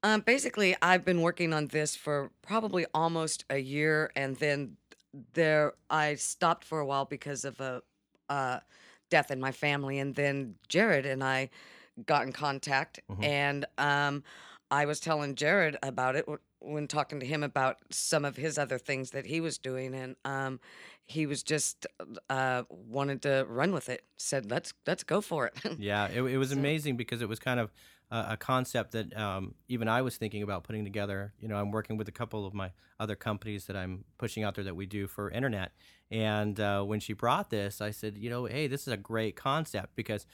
[0.03, 4.77] Um, basically, I've been working on this for probably almost a year, and then
[5.35, 7.83] there I stopped for a while because of a
[8.29, 8.61] uh,
[9.11, 11.51] death in my family, and then Jared and I
[12.07, 13.25] got in contact, Mhm.
[13.25, 14.25] and um,
[14.71, 18.57] I was telling Jared about it wh- when talking to him about some of his
[18.59, 20.59] other things that he was doing, and um,
[21.05, 21.87] he was just
[22.31, 24.05] uh, wanted to run with it.
[24.17, 27.39] Said, "Let's let's go for it." Yeah, it, it was So- amazing because it was
[27.39, 27.71] kind of
[28.13, 31.33] a, concept that um, even I was thinking about putting together.
[31.41, 32.71] You know, I'm working with a couple of my
[33.01, 35.73] other companies that I'm pushing out there that we do for internet.
[36.11, 39.35] And uh, when she brought this, I said, you know, hey, this is a great
[39.35, 40.27] concept because,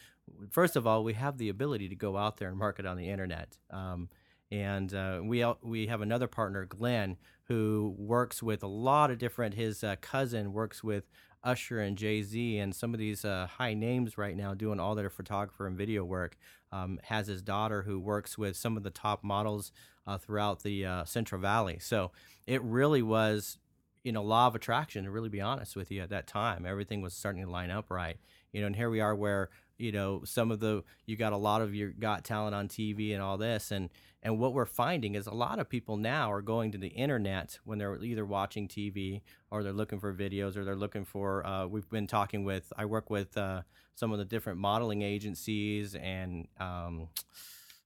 [0.51, 3.09] first of all, we have the ability to go out there and market on the
[3.09, 3.57] internet.
[3.71, 4.09] Um,
[4.51, 9.55] and uh, we we have another partner, Glenn, who works with a lot of different.
[9.55, 11.05] His uh, cousin works with
[11.45, 14.95] Usher and Jay Z and some of these uh, high names right now doing all
[14.95, 16.37] their photographer and video work.
[16.71, 19.73] Um, has his daughter who works with some of the top models
[20.07, 21.79] uh, throughout the uh, Central Valley.
[21.81, 22.11] So
[22.47, 23.59] it really was,
[24.05, 25.05] you know, law of attraction.
[25.05, 27.91] To really be honest with you, at that time, everything was starting to line up
[27.91, 28.19] right.
[28.53, 31.37] You know, and here we are where you know some of the you got a
[31.37, 33.89] lot of your got talent on TV and all this and
[34.23, 37.59] and what we're finding is a lot of people now are going to the internet
[37.65, 41.47] when they're either watching TV or they're looking for videos or they're looking for.
[41.47, 42.73] Uh, we've been talking with.
[42.77, 43.63] I work with uh,
[43.95, 46.49] some of the different modeling agencies and.
[46.59, 47.11] Um,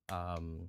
[0.09, 0.69] um,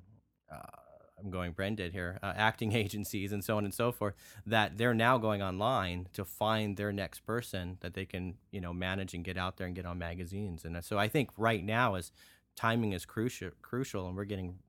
[0.52, 0.83] uh,
[1.24, 4.94] I'm going branded here, uh, acting agencies and so on and so forth, that they're
[4.94, 9.24] now going online to find their next person that they can, you know, manage and
[9.24, 10.66] get out there and get on magazines.
[10.66, 12.12] And so I think right now is
[12.56, 14.60] timing is crucial, crucial, and we're getting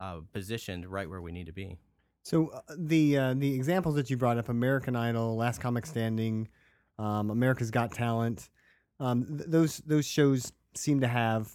[0.00, 1.78] uh, positioned right where we need to be.
[2.22, 6.48] So uh, the uh, the examples that you brought up, American Idol, Last Comic Standing,
[6.98, 8.48] um, America's Got Talent,
[8.98, 11.52] um, th- those those shows seem to have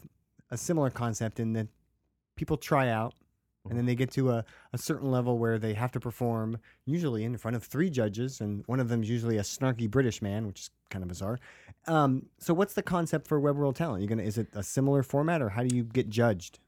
[0.52, 1.67] a similar concept in that
[2.36, 3.13] people try out
[3.67, 7.24] and then they get to a, a certain level where they have to perform usually
[7.24, 10.48] in front of three judges and one of them is usually a snarky british man
[10.48, 11.39] which is kind of bizarre.
[11.88, 14.02] Um, so what's the concept for web world talent?
[14.02, 16.60] You gonna is it a similar format or how do you get judged?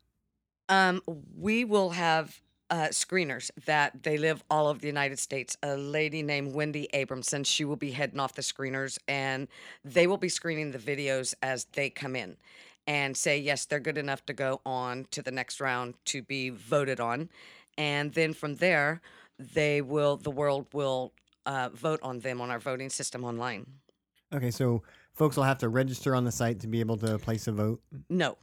[0.70, 1.02] Um,
[1.36, 5.58] we will have uh, screeners that they live all over the United States.
[5.62, 9.50] A lady named Wendy Abramson, she will be heading off the screeners, and
[9.84, 12.38] they will be screening the videos as they come in,
[12.88, 16.50] and say yes, they're good enough to go on to the next round to be
[16.50, 17.30] voted on,
[17.78, 19.02] and then from there,
[19.38, 21.14] they will the world will
[21.46, 23.66] uh, vote on them on our voting system online.
[24.34, 27.48] okay so folks will have to register on the site to be able to place
[27.48, 28.38] a vote No,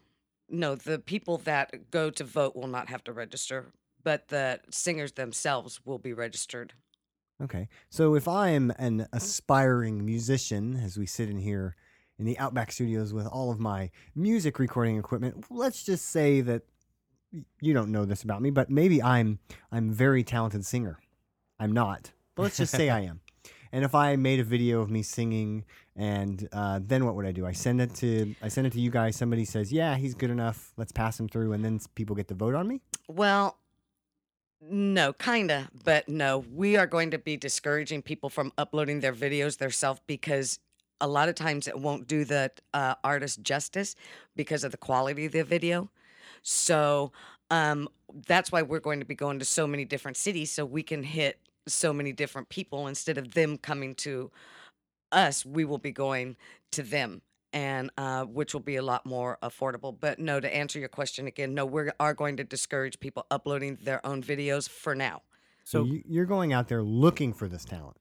[0.48, 3.66] no, the people that go to vote will not have to register,
[4.02, 6.72] but the singers themselves will be registered.
[7.42, 7.68] Okay.
[7.90, 11.76] So if I'm an aspiring musician, as we sit in here
[12.18, 16.62] in the Outback Studios with all of my music recording equipment, let's just say that
[17.60, 19.38] you don't know this about me, but maybe I'm
[19.70, 20.98] I'm a very talented singer.
[21.58, 23.20] I'm not, but let's just say I am.
[23.70, 27.32] And if I made a video of me singing, and uh, then what would I
[27.32, 27.44] do?
[27.44, 29.16] I send it to I send it to you guys.
[29.16, 30.72] Somebody says, "Yeah, he's good enough.
[30.76, 32.80] Let's pass him through," and then people get to vote on me.
[33.08, 33.58] Well,
[34.60, 36.38] no, kinda, but no.
[36.38, 40.58] We are going to be discouraging people from uploading their videos themselves because
[41.00, 43.94] a lot of times it won't do the uh, artist justice
[44.36, 45.90] because of the quality of the video.
[46.42, 47.12] So
[47.50, 47.88] um,
[48.26, 51.02] that's why we're going to be going to so many different cities so we can
[51.02, 54.30] hit so many different people instead of them coming to
[55.12, 55.44] us.
[55.44, 56.36] We will be going
[56.72, 57.22] to them.
[57.54, 59.96] And uh, which will be a lot more affordable.
[59.98, 63.78] But no, to answer your question again, no, we are going to discourage people uploading
[63.80, 65.22] their own videos for now.
[65.64, 67.96] So So you, you're going out there looking for this talent.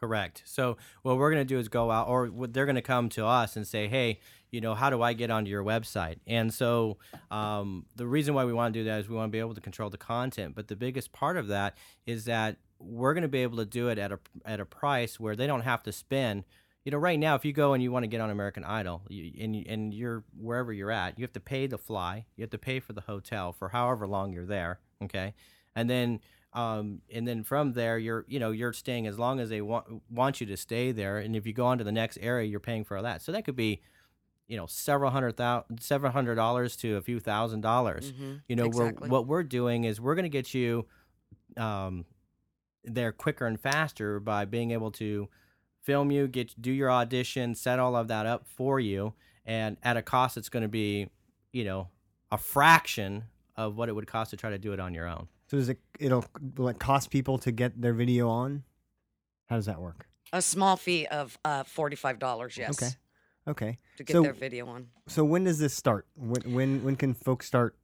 [0.00, 0.42] Correct.
[0.46, 3.26] So what we're going to do is go out, or they're going to come to
[3.26, 6.96] us and say, "Hey, you know, how do I get onto your website?" And so
[7.30, 9.54] um, the reason why we want to do that is we want to be able
[9.54, 10.54] to control the content.
[10.54, 13.88] But the biggest part of that is that we're going to be able to do
[13.88, 16.44] it at a at a price where they don't have to spend.
[16.82, 19.02] You know, right now, if you go and you want to get on American Idol,
[19.10, 22.50] you, and and you're wherever you're at, you have to pay to fly, you have
[22.50, 24.80] to pay for the hotel for however long you're there.
[25.04, 25.34] Okay,
[25.76, 26.20] and then
[26.52, 30.02] um, and then from there you're you know you're staying as long as they want
[30.10, 31.18] want you to stay there.
[31.18, 33.22] And if you go on to the next area you're paying for that.
[33.22, 33.80] So that could be
[34.48, 38.12] you know several hundred thousand several hundred dollars to a few thousand dollars.
[38.12, 39.08] Mhm, you know exactly.
[39.08, 40.86] we're, what we're doing is we're going to get you
[41.56, 42.04] um,
[42.84, 45.28] there quicker and faster by being able to
[45.82, 49.14] film you get do your audition set all of that up for you.
[49.46, 51.10] And at a cost that's going to be
[51.52, 51.88] you know
[52.32, 53.24] a fraction
[53.60, 55.68] of what it would cost to try to do it on your own So does
[55.68, 56.24] it it'll
[56.56, 58.64] will it cost people to get their video on?
[59.48, 60.06] How does that work?
[60.32, 62.90] A small fee of uh, $45, yes, Okay.
[63.48, 63.78] Okay.
[63.96, 64.88] to get So- their video on.
[65.08, 66.06] So when does this start?
[66.14, 67.74] When when when can folks start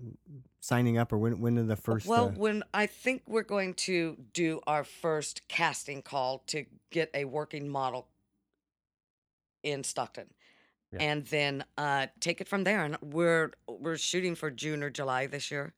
[0.60, 3.74] signing up or when when are the first Well, uh, when I think we're going
[3.88, 8.06] to do our first casting call to get a working model
[9.62, 10.28] in Stockton.
[10.92, 11.02] Yeah.
[11.02, 15.26] And then uh, take it from there, and we're we're shooting for June or July
[15.26, 15.74] this year.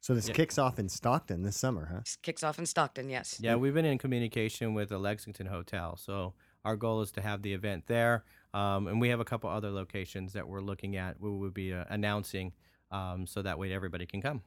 [0.00, 0.34] So this Yeah.
[0.34, 2.00] kicks off in Stockton this summer, huh?
[2.00, 3.38] This kicks off in Stockton, yes.
[3.42, 5.96] Yeah, we've been in communication with the Lexington Hotel.
[5.96, 8.24] So our goal is to have the event there.
[8.54, 11.20] Um, and we have a couple other locations that we're looking at.
[11.20, 12.52] We will be uh, announcing
[12.90, 14.42] um, so that way everybody can come.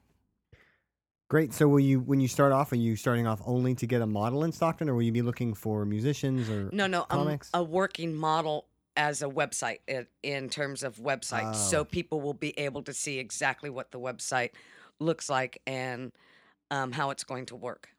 [1.30, 1.54] Great.
[1.54, 4.08] So will you when you start off, are you starting off only to get a
[4.08, 7.50] model in Stockton, or will you be looking for musicians or No, no, um, comics?
[7.54, 11.54] a working model as a website in, in terms of website, Oh.
[11.54, 14.52] so people will be able to see exactly what the website
[15.00, 16.12] looks like and
[16.70, 17.90] um, how it's going to work.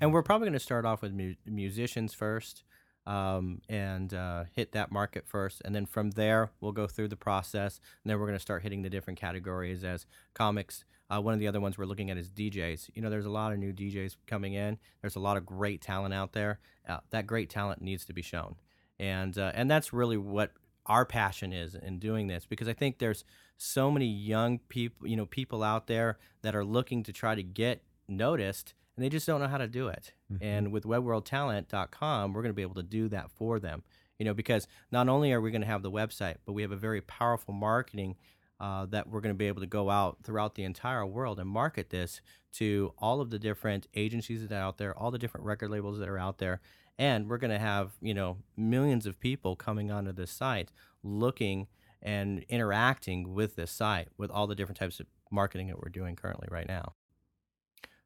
[0.00, 2.62] And we're probably going to start off with mu- musicians first
[3.06, 5.60] um, and uh, hit that market first.
[5.64, 7.80] And then from there, we'll go through the process.
[8.04, 10.84] And then we're going to start hitting the different categories as comics.
[11.10, 12.90] Uh, one of the other ones we're looking at is DJs.
[12.94, 15.80] You know, there's a lot of new DJs coming in, there's a lot of great
[15.82, 16.60] talent out there.
[16.88, 18.54] Uh, that great talent needs to be shown.
[19.02, 20.52] And, uh, and that's really what
[20.86, 23.24] our passion is in doing this because I think there's
[23.56, 27.42] so many young people, you know, people out there that are looking to try to
[27.42, 30.12] get noticed and they just don't know how to do it.
[30.40, 33.82] And with webworldtalent.com, we're going to be able to do that for them.
[34.18, 36.70] You know, because not only are we going to have the website, but we have
[36.70, 38.14] a very powerful marketing
[38.60, 41.48] uh, that we're going to be able to go out throughout the entire world and
[41.48, 42.20] market this
[42.52, 45.98] to all of the different agencies that are out there, all the different record labels
[45.98, 46.60] that are out there.
[46.98, 50.70] And we're going to have, you know, millions of people coming onto this site
[51.02, 51.66] looking
[52.00, 56.16] and interacting with this site with all the different types of marketing that we're doing
[56.16, 56.94] currently right now.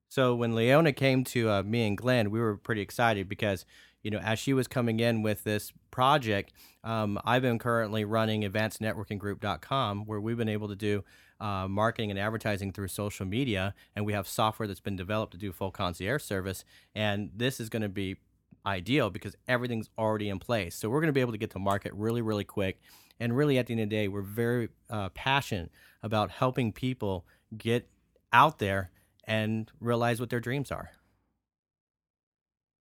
[0.08, 3.66] So when Leona came to uh, me and Glenn, we were pretty excited because,
[4.02, 6.52] you know, as she was coming in with this project,
[6.84, 11.04] um, I've been currently running advancednetworkinggroup.com where we've been able to do
[11.40, 13.74] uh, marketing and advertising through social media.
[13.94, 16.64] And we have software that's been developed to do full concierge service.
[16.94, 18.16] And this is going to be
[18.66, 20.74] ideal because everything's already in place.
[20.74, 22.80] So we're going to be able to get to market really, really quick.
[23.18, 25.70] And really, at the end of the day, we're very uh, passionate
[26.02, 27.24] about helping people
[27.56, 27.88] get
[28.32, 28.90] out there
[29.24, 30.90] and realize what their dreams are.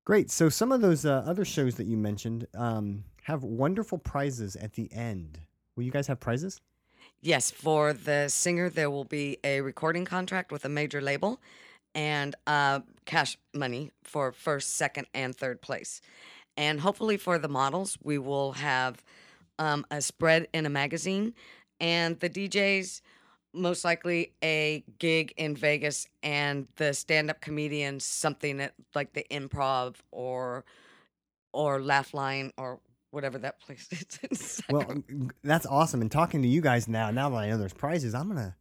[0.03, 0.29] Great.
[0.29, 4.73] So some of those uh, other shows that you mentioned um, have wonderful prizes at
[4.73, 5.39] the end.
[5.75, 6.61] Will you guys have prizes?
[7.21, 11.41] Yes, for the singer, there will be a recording contract with a major label
[11.95, 16.01] and uh, cash money for first, second, and third place.
[16.57, 19.03] And hopefully, for the models, we will have
[19.57, 21.33] um, a spread in a magazine,
[21.79, 23.01] and the DJs,
[23.53, 29.25] most likely a gig in Vegas, and the stand up comedians, something at like the
[29.31, 30.65] improv or
[31.53, 32.79] or Laugh Line or
[33.11, 33.87] whatever that place
[34.29, 34.61] is.
[34.69, 36.01] in Well, that's awesome.
[36.01, 38.55] And talking to you guys now, now that I know there's prizes, I'm gonna.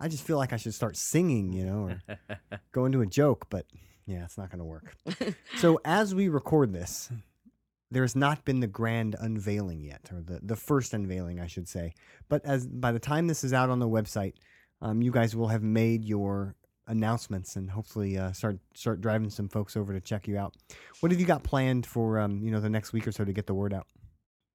[0.00, 2.18] I just feel like I should start singing, you know, or
[2.72, 3.46] go into a joke.
[3.50, 3.66] But
[4.06, 4.94] yeah, it's not gonna work.
[5.56, 7.10] so as we record this,
[7.90, 11.68] there has not been the grand unveiling yet, or the the first unveiling, I should
[11.68, 11.94] say.
[12.28, 14.34] But as by the time this is out on the website,
[14.80, 16.54] um, you guys will have made your
[16.86, 20.54] announcements and hopefully uh, start start driving some folks over to check you out.
[21.00, 23.32] What have you got planned for um, you know the next week or so to
[23.32, 23.86] get the word out?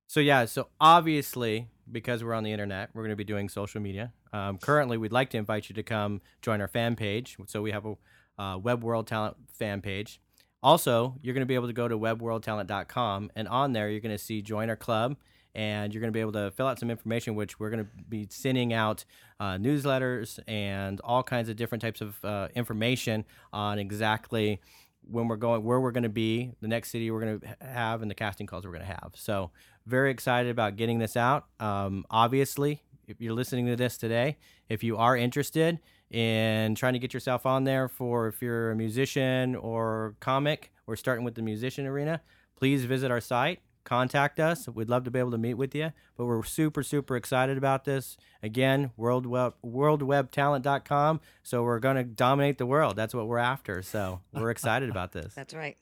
[0.08, 3.82] So yeah, so obviously because we're on the internet, we're going to be doing social
[3.82, 4.14] media.
[4.32, 7.38] Um, currently, we'd like to invite you to come join our fan page.
[7.48, 7.96] So we have a
[8.42, 10.20] uh, Web World Talent fan page.
[10.62, 14.16] Also, you're going to be able to go to webworldtalent.com, and on there you're going
[14.16, 15.18] to see join our club,
[15.54, 17.90] and you're going to be able to fill out some information, which we're going to
[18.08, 19.04] be sending out
[19.42, 24.62] uh, newsletters and all kinds of different types of uh, information on exactly
[25.10, 28.02] when we're going, where we're going to be, the next city we're going to have,
[28.02, 29.12] and the casting calls we're going to have.
[29.16, 29.52] So
[29.86, 31.46] very excited about getting this out.
[31.60, 34.38] Um, obviously, if you're listening to this today,
[34.70, 38.76] if you are interested in trying to get yourself on there for if you're a
[38.76, 42.22] musician or comic, we're starting with the musician arena.
[42.56, 44.68] Please visit our site, contact us.
[44.68, 45.92] We'd love to be able to meet with you.
[46.16, 48.16] But we're super, super excited about this.
[48.42, 51.22] Again, World Web, worldwebtalent.com.
[51.42, 52.96] So we're going to dominate the world.
[52.96, 53.82] That's what we're after.
[53.82, 55.34] So we're excited about this.
[55.36, 55.78] That's right.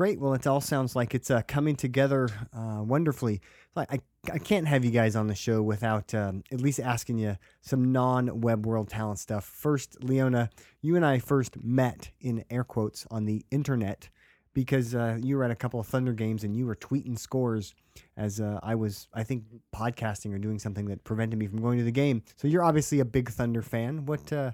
[0.00, 0.18] Great.
[0.18, 3.42] Well, it all sounds like it's uh, coming together uh, wonderfully.
[3.76, 4.00] I,
[4.32, 7.92] I can't have you guys on the show without um, at least asking you some
[7.92, 9.44] non-web world talent stuff.
[9.44, 10.48] First, Leona,
[10.80, 14.08] you and I first met in air quotes on the internet
[14.54, 17.74] because uh, you were at a couple of Thunder games and you were tweeting scores
[18.16, 19.44] as uh, I was, I think,
[19.76, 22.22] podcasting or doing something that prevented me from going to the game.
[22.36, 24.06] So you're obviously a big Thunder fan.
[24.06, 24.32] What?
[24.32, 24.52] Uh,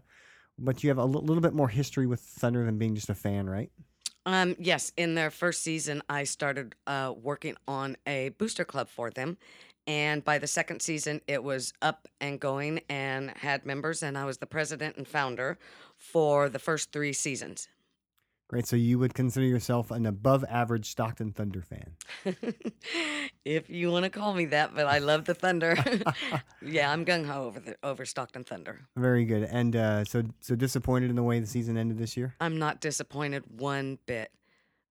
[0.58, 3.48] but you have a little bit more history with Thunder than being just a fan,
[3.48, 3.70] right?
[4.26, 9.08] Um, yes, in their first season, I started uh, working on a booster club for
[9.10, 9.38] them.
[9.86, 14.24] And by the second season, it was up and going and had members, and I
[14.24, 15.58] was the president and founder
[15.96, 17.68] for the first three seasons.
[18.48, 18.66] Great.
[18.66, 21.96] So you would consider yourself an above average Stockton Thunder fan.
[23.44, 25.76] if you want to call me that, but I love the Thunder.
[26.62, 28.80] yeah, I'm gung ho over the over Stockton Thunder.
[28.96, 29.42] Very good.
[29.44, 32.36] And uh, so so disappointed in the way the season ended this year?
[32.40, 34.30] I'm not disappointed one bit,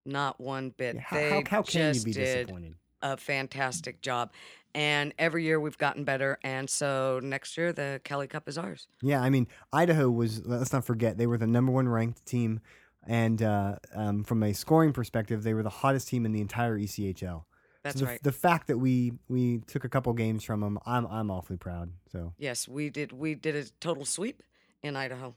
[0.05, 0.95] not one bit.
[0.95, 2.75] Yeah, How, they how, how can you just be did disappointed?
[3.01, 4.33] a fantastic job.
[4.73, 6.37] And every year we've gotten better.
[6.43, 8.87] And so next year the Kelly Cup is ours.
[9.01, 12.59] Yeah, I mean, Idaho was, let's not forget, they were the number one ranked team.
[13.07, 16.77] And uh, um, from a scoring perspective, they were the hottest team in the entire
[16.77, 17.43] ECHL.
[17.83, 18.23] That's so the, right.
[18.23, 21.91] The fact that we we took a couple games from them, I'm I'm awfully proud.
[22.11, 23.11] So Yes, we did.
[23.11, 24.41] We did a total sweep
[24.81, 25.35] in Idaho.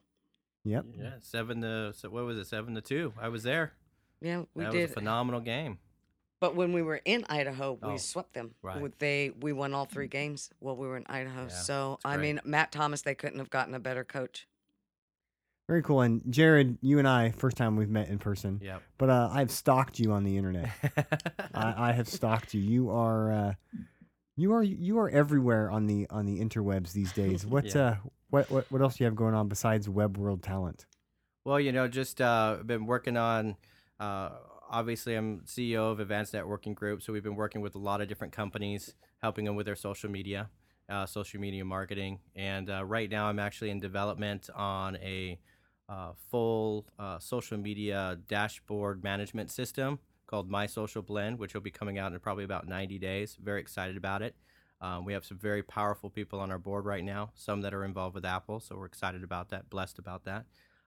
[0.65, 0.87] yep.
[0.99, 2.47] Yeah, seven to so what was it?
[2.47, 3.13] Seven to two.
[3.21, 3.75] I was there.
[4.23, 4.83] Yeah, we that did.
[4.83, 5.79] was a phenomenal game.
[6.41, 8.55] But when we were in Idaho, we Oh, swept them.
[8.63, 8.99] right.
[8.99, 11.43] They we won all three games while we were in Idaho.
[11.43, 14.47] Yeah, so I mean, Matt Thomas, they couldn't have gotten a better coach.
[15.69, 16.01] Very cool.
[16.01, 18.83] And Jared, you and I, first time we've met in person, Yep.
[18.97, 20.71] but uh, I've stalked you on the internet.
[21.55, 22.61] I, I have stalked you.
[22.63, 23.53] You are uh,
[24.37, 27.45] you are you are everywhere on the on the interwebs these days.
[27.47, 27.83] What Yeah.
[27.83, 27.97] uh
[28.31, 30.87] what, what what else do you have going on besides Web World Talent?
[31.45, 33.57] Well, you know, just uh, been working on.
[34.01, 34.31] Uh,
[34.71, 38.09] obviously, I'm CEO of Advanced Networking Group, so we've been working with a lot of
[38.09, 40.51] different companies, helping them with their social media,
[40.91, 42.21] uh, social media marketing.
[42.37, 45.39] And uh, right now, I'm actually in development on a
[45.89, 51.71] uh, full uh, social media dashboard management system called My Social Blend, which will be
[51.71, 53.37] coming out in probably about 90 days.
[53.43, 54.37] Very excited about it.
[54.81, 57.85] Um, we have some very powerful people on our board right now, some that are
[57.85, 60.45] involved with Apple, so we're excited about that, blessed about that.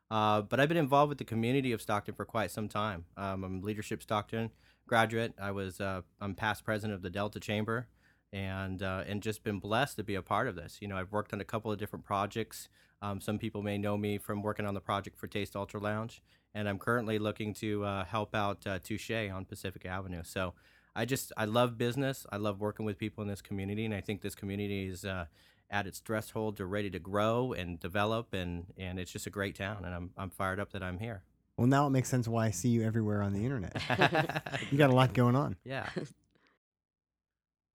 [0.10, 3.06] Uh, but I've been involved with the community of Stockton for quite some time.
[3.18, 4.52] Um, I'm a leadership Stockton
[4.88, 5.34] graduate.
[5.42, 7.88] I was uh, I'm past president of the Delta Chamber,
[8.34, 10.80] and uh, and just been blessed to be a part of this.
[10.82, 12.68] You know, I've worked on a couple of different projects.
[13.02, 16.22] Um, some people may know me from working on the project for Taste Ultra Lounge,
[16.54, 20.22] and I'm currently looking to uh, help out uh, Touche on Pacific Avenue.
[20.24, 20.54] So
[20.96, 22.26] I just I love business.
[22.32, 25.26] I love working with people in this community, and I think this community is uh,
[25.70, 29.56] at its threshold to ready to grow and develop, and and it's just a great
[29.56, 31.24] town, and I'm I'm fired up that I'm here.
[31.58, 33.82] Well, now it makes sense why I see you everywhere on the internet.
[34.72, 35.58] you got a lot going on.
[35.64, 35.88] yeah.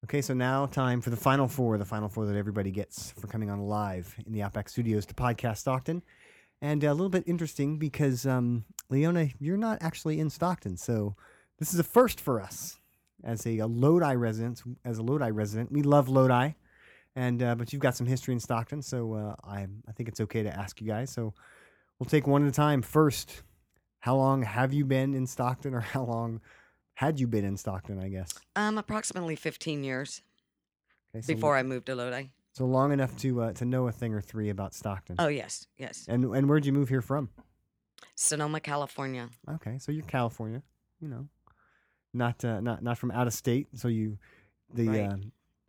[0.07, 3.27] Okay, so now time for the final four, the final four that everybody gets for
[3.27, 6.01] coming on live in the Outback Studios to podcast Stockton.
[6.63, 10.77] And a little bit interesting because, um, Leona, you're not actually in Stockton.
[10.77, 11.17] So
[11.59, 12.79] this is a first for us
[13.25, 14.63] as a, a Lodi resident.
[14.85, 16.51] As a Lodi resident, we love Lodi.
[17.17, 18.83] And, uh, but you've got some history in Stockton.
[18.83, 21.11] So uh, I, I think it's okay to ask you guys.
[21.11, 21.35] So
[21.99, 22.81] we'll take one at a time.
[22.81, 23.43] First,
[23.99, 26.41] how long have you been in Stockton or how long
[26.97, 28.31] had you been in Stockton, I guess?
[28.57, 30.23] Um, approximately 15 years
[31.15, 32.25] Okay, so- before I moved to Lodi.
[32.53, 35.17] So long enough to uh, to know a thing or three about Stockton.
[35.19, 36.07] Oh yes, yes.
[36.09, 37.29] And and where'd you move here from?
[38.15, 39.29] Sonoma, California.
[39.57, 40.63] Okay, so you're California.
[41.01, 41.29] You know,
[42.15, 43.69] not uh, not not from out of state.
[43.75, 44.17] So you
[44.73, 45.01] the Right.
[45.03, 45.17] uh,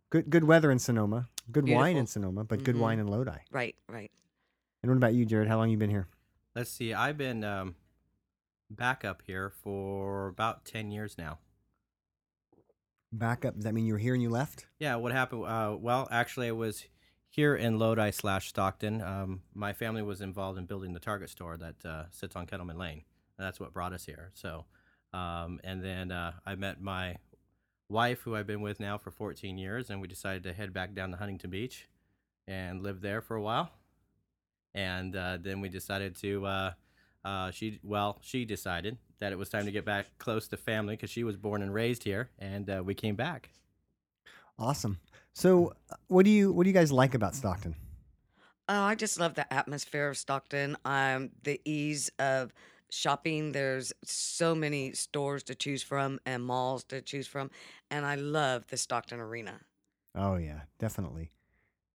[0.08, 2.80] good good weather in Sonoma, good wine in Sonoma, but good Mhm.
[2.80, 3.36] wine in Lodi.
[3.50, 4.10] Right, right.
[4.82, 5.46] And what about you, Jared?
[5.48, 6.06] How long you been here?
[6.56, 6.94] Let's see.
[6.94, 7.74] I've been um,
[8.70, 11.38] back up here for about ten years now.
[13.10, 13.54] Back up.
[13.54, 14.66] Does that mean you were here and you left?
[14.78, 15.44] Yeah, what happened?
[15.46, 16.84] Uh, well, actually, I was
[17.30, 19.00] here in Lodi slash Stockton.
[19.00, 22.76] Um, my family was involved in building the Target store that uh, sits on Kettleman
[22.76, 23.04] Lane,
[23.38, 24.30] and that's what brought us here.
[24.34, 24.66] So,
[25.14, 27.16] um, and then uh, I met my
[27.88, 30.94] wife, who I've been with now for 14 years, and we decided to head back
[30.94, 31.88] down to Huntington Beach
[32.46, 33.70] and live there for a while.
[34.74, 36.72] And uh, then we decided to.
[37.28, 40.96] Uh, she well, she decided that it was time to get back close to family
[40.96, 43.50] because she was born and raised here, and uh, we came back.
[44.58, 44.98] Awesome.
[45.34, 47.74] So uh, what do you what do you guys like about Stockton?
[48.66, 50.78] Oh, I just love the atmosphere of Stockton.
[50.86, 52.54] Um, the ease of
[52.90, 53.52] shopping.
[53.52, 57.50] There's so many stores to choose from and malls to choose from,
[57.90, 59.60] and I love the Stockton Arena.
[60.14, 61.30] Oh yeah, definitely.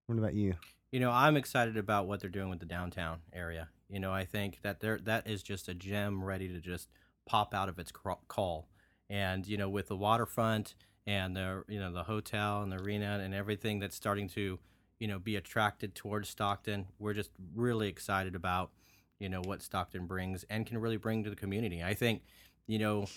[0.06, 0.54] What about you?
[0.94, 3.70] You know, I'm excited about what they're doing with the downtown area.
[3.90, 6.88] You know, I think that there that is just a gem ready to just
[7.26, 7.92] pop out of its
[8.28, 8.68] call.
[9.10, 10.76] And you know, with the waterfront
[11.08, 14.60] and the you know the hotel and the arena and everything that's starting to
[15.00, 18.70] you know be attracted towards Stockton, we're just really excited about
[19.18, 21.82] you know what Stockton brings and can really bring to the community.
[21.82, 22.22] I think
[22.68, 23.08] you know,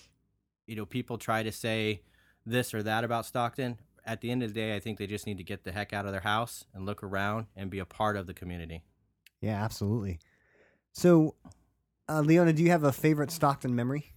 [0.67, 2.01] you know, people try to say
[2.47, 3.79] this or that about Stockton.
[4.07, 5.93] At the end of the day, I think they just need to get the heck
[5.93, 8.85] out of their house and look around and be a part of the community.
[9.41, 10.21] Yeah, absolutely.
[10.93, 11.35] So,
[12.09, 14.13] uh, Leona, do you have a favorite Stockton memory?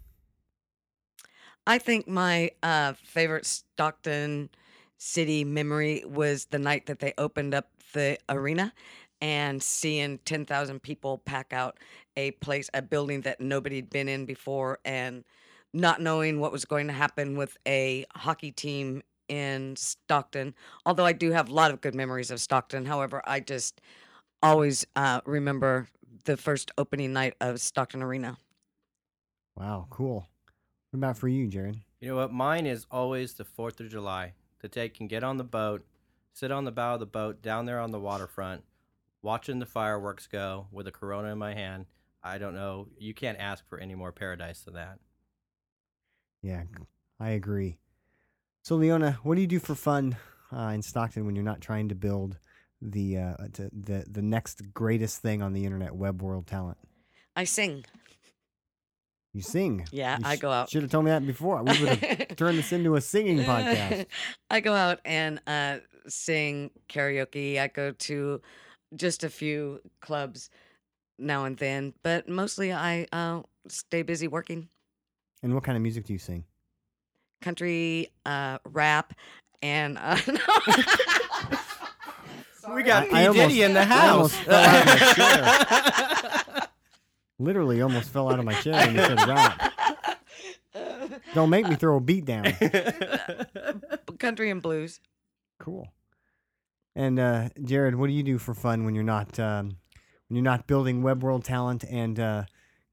[1.66, 4.50] I think my uh, favorite Stockton
[4.98, 8.74] city memory was the night that they opened up the arena
[9.22, 11.78] and seeing 10,000 people pack out
[12.16, 15.24] a place, a building that nobody'd been in before, and
[15.74, 20.54] not knowing what was going to happen with a hockey team in Stockton.
[20.86, 22.86] Although I do have a lot of good memories of Stockton.
[22.86, 23.80] However, I just
[24.44, 25.88] always uh, remember
[26.26, 28.38] the first opening night of Stockton Arena.
[29.56, 30.28] Wow, cool.
[30.92, 31.80] What about for you, Jared?
[32.00, 32.34] You know what?
[32.34, 34.34] Mine is always the Fourth of July.
[34.62, 35.86] to take can get on the boat,
[36.34, 38.64] sit on the bow of the boat down there on the waterfront,
[39.22, 41.86] watching the fireworks go with a Corona in my hand.
[42.24, 42.88] I don't know.
[42.98, 45.00] You can't ask for any more paradise than that.
[46.42, 46.64] Yeah,
[47.20, 47.78] I agree.
[48.70, 50.15] So, Leona, what do you do for fun
[50.55, 52.38] uh, in Stockton when you're not trying to build
[52.80, 56.78] the uh, to, the the next greatest thing on the internet, web world talent?
[57.36, 57.84] I sing.
[59.34, 59.88] You sing.
[59.91, 60.70] Yeah, You I go out.
[60.70, 61.63] Should have told me that before.
[61.63, 64.05] We would have turned this into a singing podcast.
[64.51, 67.59] I go out and uh, sing karaoke.
[67.59, 68.39] I go to
[68.95, 70.51] just a few clubs
[71.17, 74.70] now and then, but mostly I uh, stay busy working.
[75.41, 76.43] And what kind of music do you sing?
[77.42, 79.14] Country, uh, rap,
[79.62, 80.18] and uh,
[82.76, 83.16] We got I- P.
[83.16, 84.10] I almost- Diddy in the I house.
[84.12, 86.68] almost fell out of my
[87.40, 89.74] Literally, almost fell out of my chair when you said rap.
[91.34, 92.44] Don't make me throw a beat down.
[94.20, 95.00] country and blues.
[95.60, 95.88] Cool.
[96.96, 99.78] And uh, Jared, what do you do for fun when you're not um,
[100.28, 102.44] when you're not building web world talent and uh,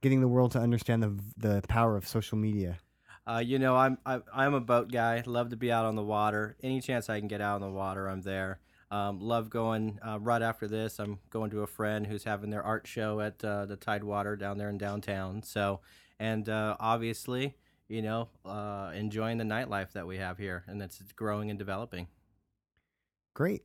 [0.00, 2.78] getting the world to understand the the power of social media?
[3.26, 5.22] Uh, you know, I'm I, I'm a boat guy.
[5.26, 6.56] Love to be out on the water.
[6.62, 8.60] Any chance I can get out on the water, I'm there.
[8.90, 9.98] Um, love going.
[10.06, 13.44] Uh, right after this, I'm going to a friend who's having their art show at
[13.44, 15.42] uh, the Tidewater down there in downtown.
[15.42, 15.80] So,
[16.20, 17.56] and uh, obviously,
[17.88, 22.06] you know, uh, enjoying the nightlife that we have here, and it's growing and developing.
[23.34, 23.62] Great.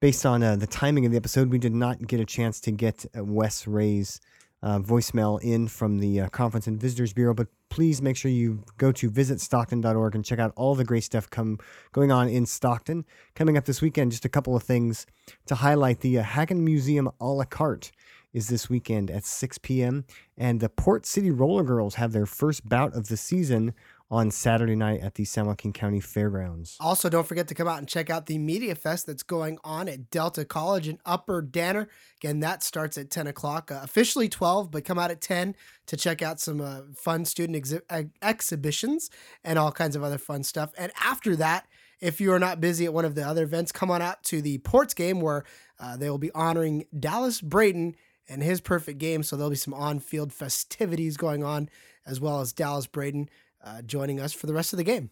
[0.00, 2.72] based on uh, the timing of the episode, we did not get a chance to
[2.72, 4.20] get uh, Wes Rhea's
[4.60, 8.64] uh, voicemail in from the uh, Conference and Visitors Bureau, but please make sure you
[8.76, 11.60] go to visitstockton.org and check out all the great stuff come
[11.92, 13.04] going on in Stockton.
[13.36, 15.06] Coming up this weekend, just a couple of things
[15.46, 16.00] to highlight.
[16.00, 17.92] The uh, Haggin Museum a la carte
[18.32, 20.04] is this weekend at 6 p.m.,
[20.36, 23.74] and the Port City Roller Girls have their first bout of the season
[24.10, 26.76] on Saturday night at the San Joaquin County Fairgrounds.
[26.80, 29.88] Also, don't forget to come out and check out the Media Fest that's going on
[29.88, 31.88] at Delta College in Upper Danner.
[32.18, 35.54] Again, that starts at 10 o'clock, uh, officially 12, but come out at 10
[35.86, 39.10] to check out some uh, fun student exhi- ex- exhibitions
[39.44, 40.72] and all kinds of other fun stuff.
[40.76, 41.68] And after that,
[42.00, 44.42] if you are not busy at one of the other events, come on out to
[44.42, 45.44] the Ports game where
[45.78, 47.94] uh, they will be honoring Dallas Braden
[48.28, 49.22] and his perfect game.
[49.22, 51.68] So there'll be some on field festivities going on,
[52.06, 53.28] as well as Dallas Braden
[53.64, 55.10] uh, joining us for the rest of the game.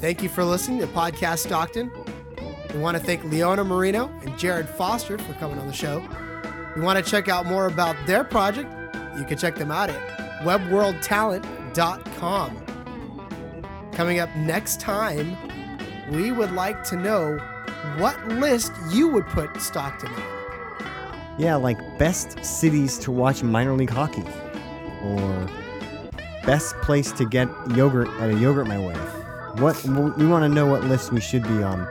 [0.00, 1.90] Thank you for listening to Podcast Stockton.
[2.72, 6.00] We want to thank Leona Marino and Jared Foster for coming on the show.
[6.76, 8.70] We want to check out more about their project.
[9.18, 12.64] You can check them out at webworldtalent.com.
[13.92, 15.36] Coming up next time,
[16.10, 17.38] we would like to know
[17.96, 20.22] what list you would put Stockton on.
[21.38, 24.24] Yeah, like best cities to watch minor league hockey,
[25.02, 25.48] or
[26.44, 28.94] best place to get yogurt at a yogurt my way.
[29.62, 31.86] What we want to know what list we should be on.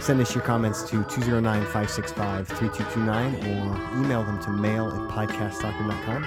[0.00, 6.22] Send us your comments to 209-565-3229 or email them to mail at podcaststockton.com.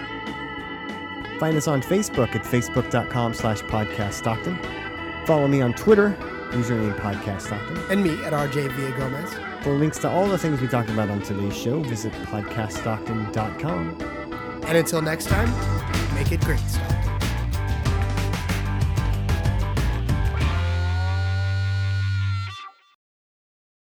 [1.40, 5.26] Find us on Facebook at facebook.com slash podcaststockton.
[5.26, 6.16] Follow me on Twitter,
[6.52, 7.90] username podcaststockton.
[7.90, 9.34] And me at RJ Villa Gomez.
[9.64, 13.98] For links to all the things we talked about on today's show, visit podcaststockton.com.
[14.68, 15.50] And until next time,
[16.16, 17.11] make it great, Stockton.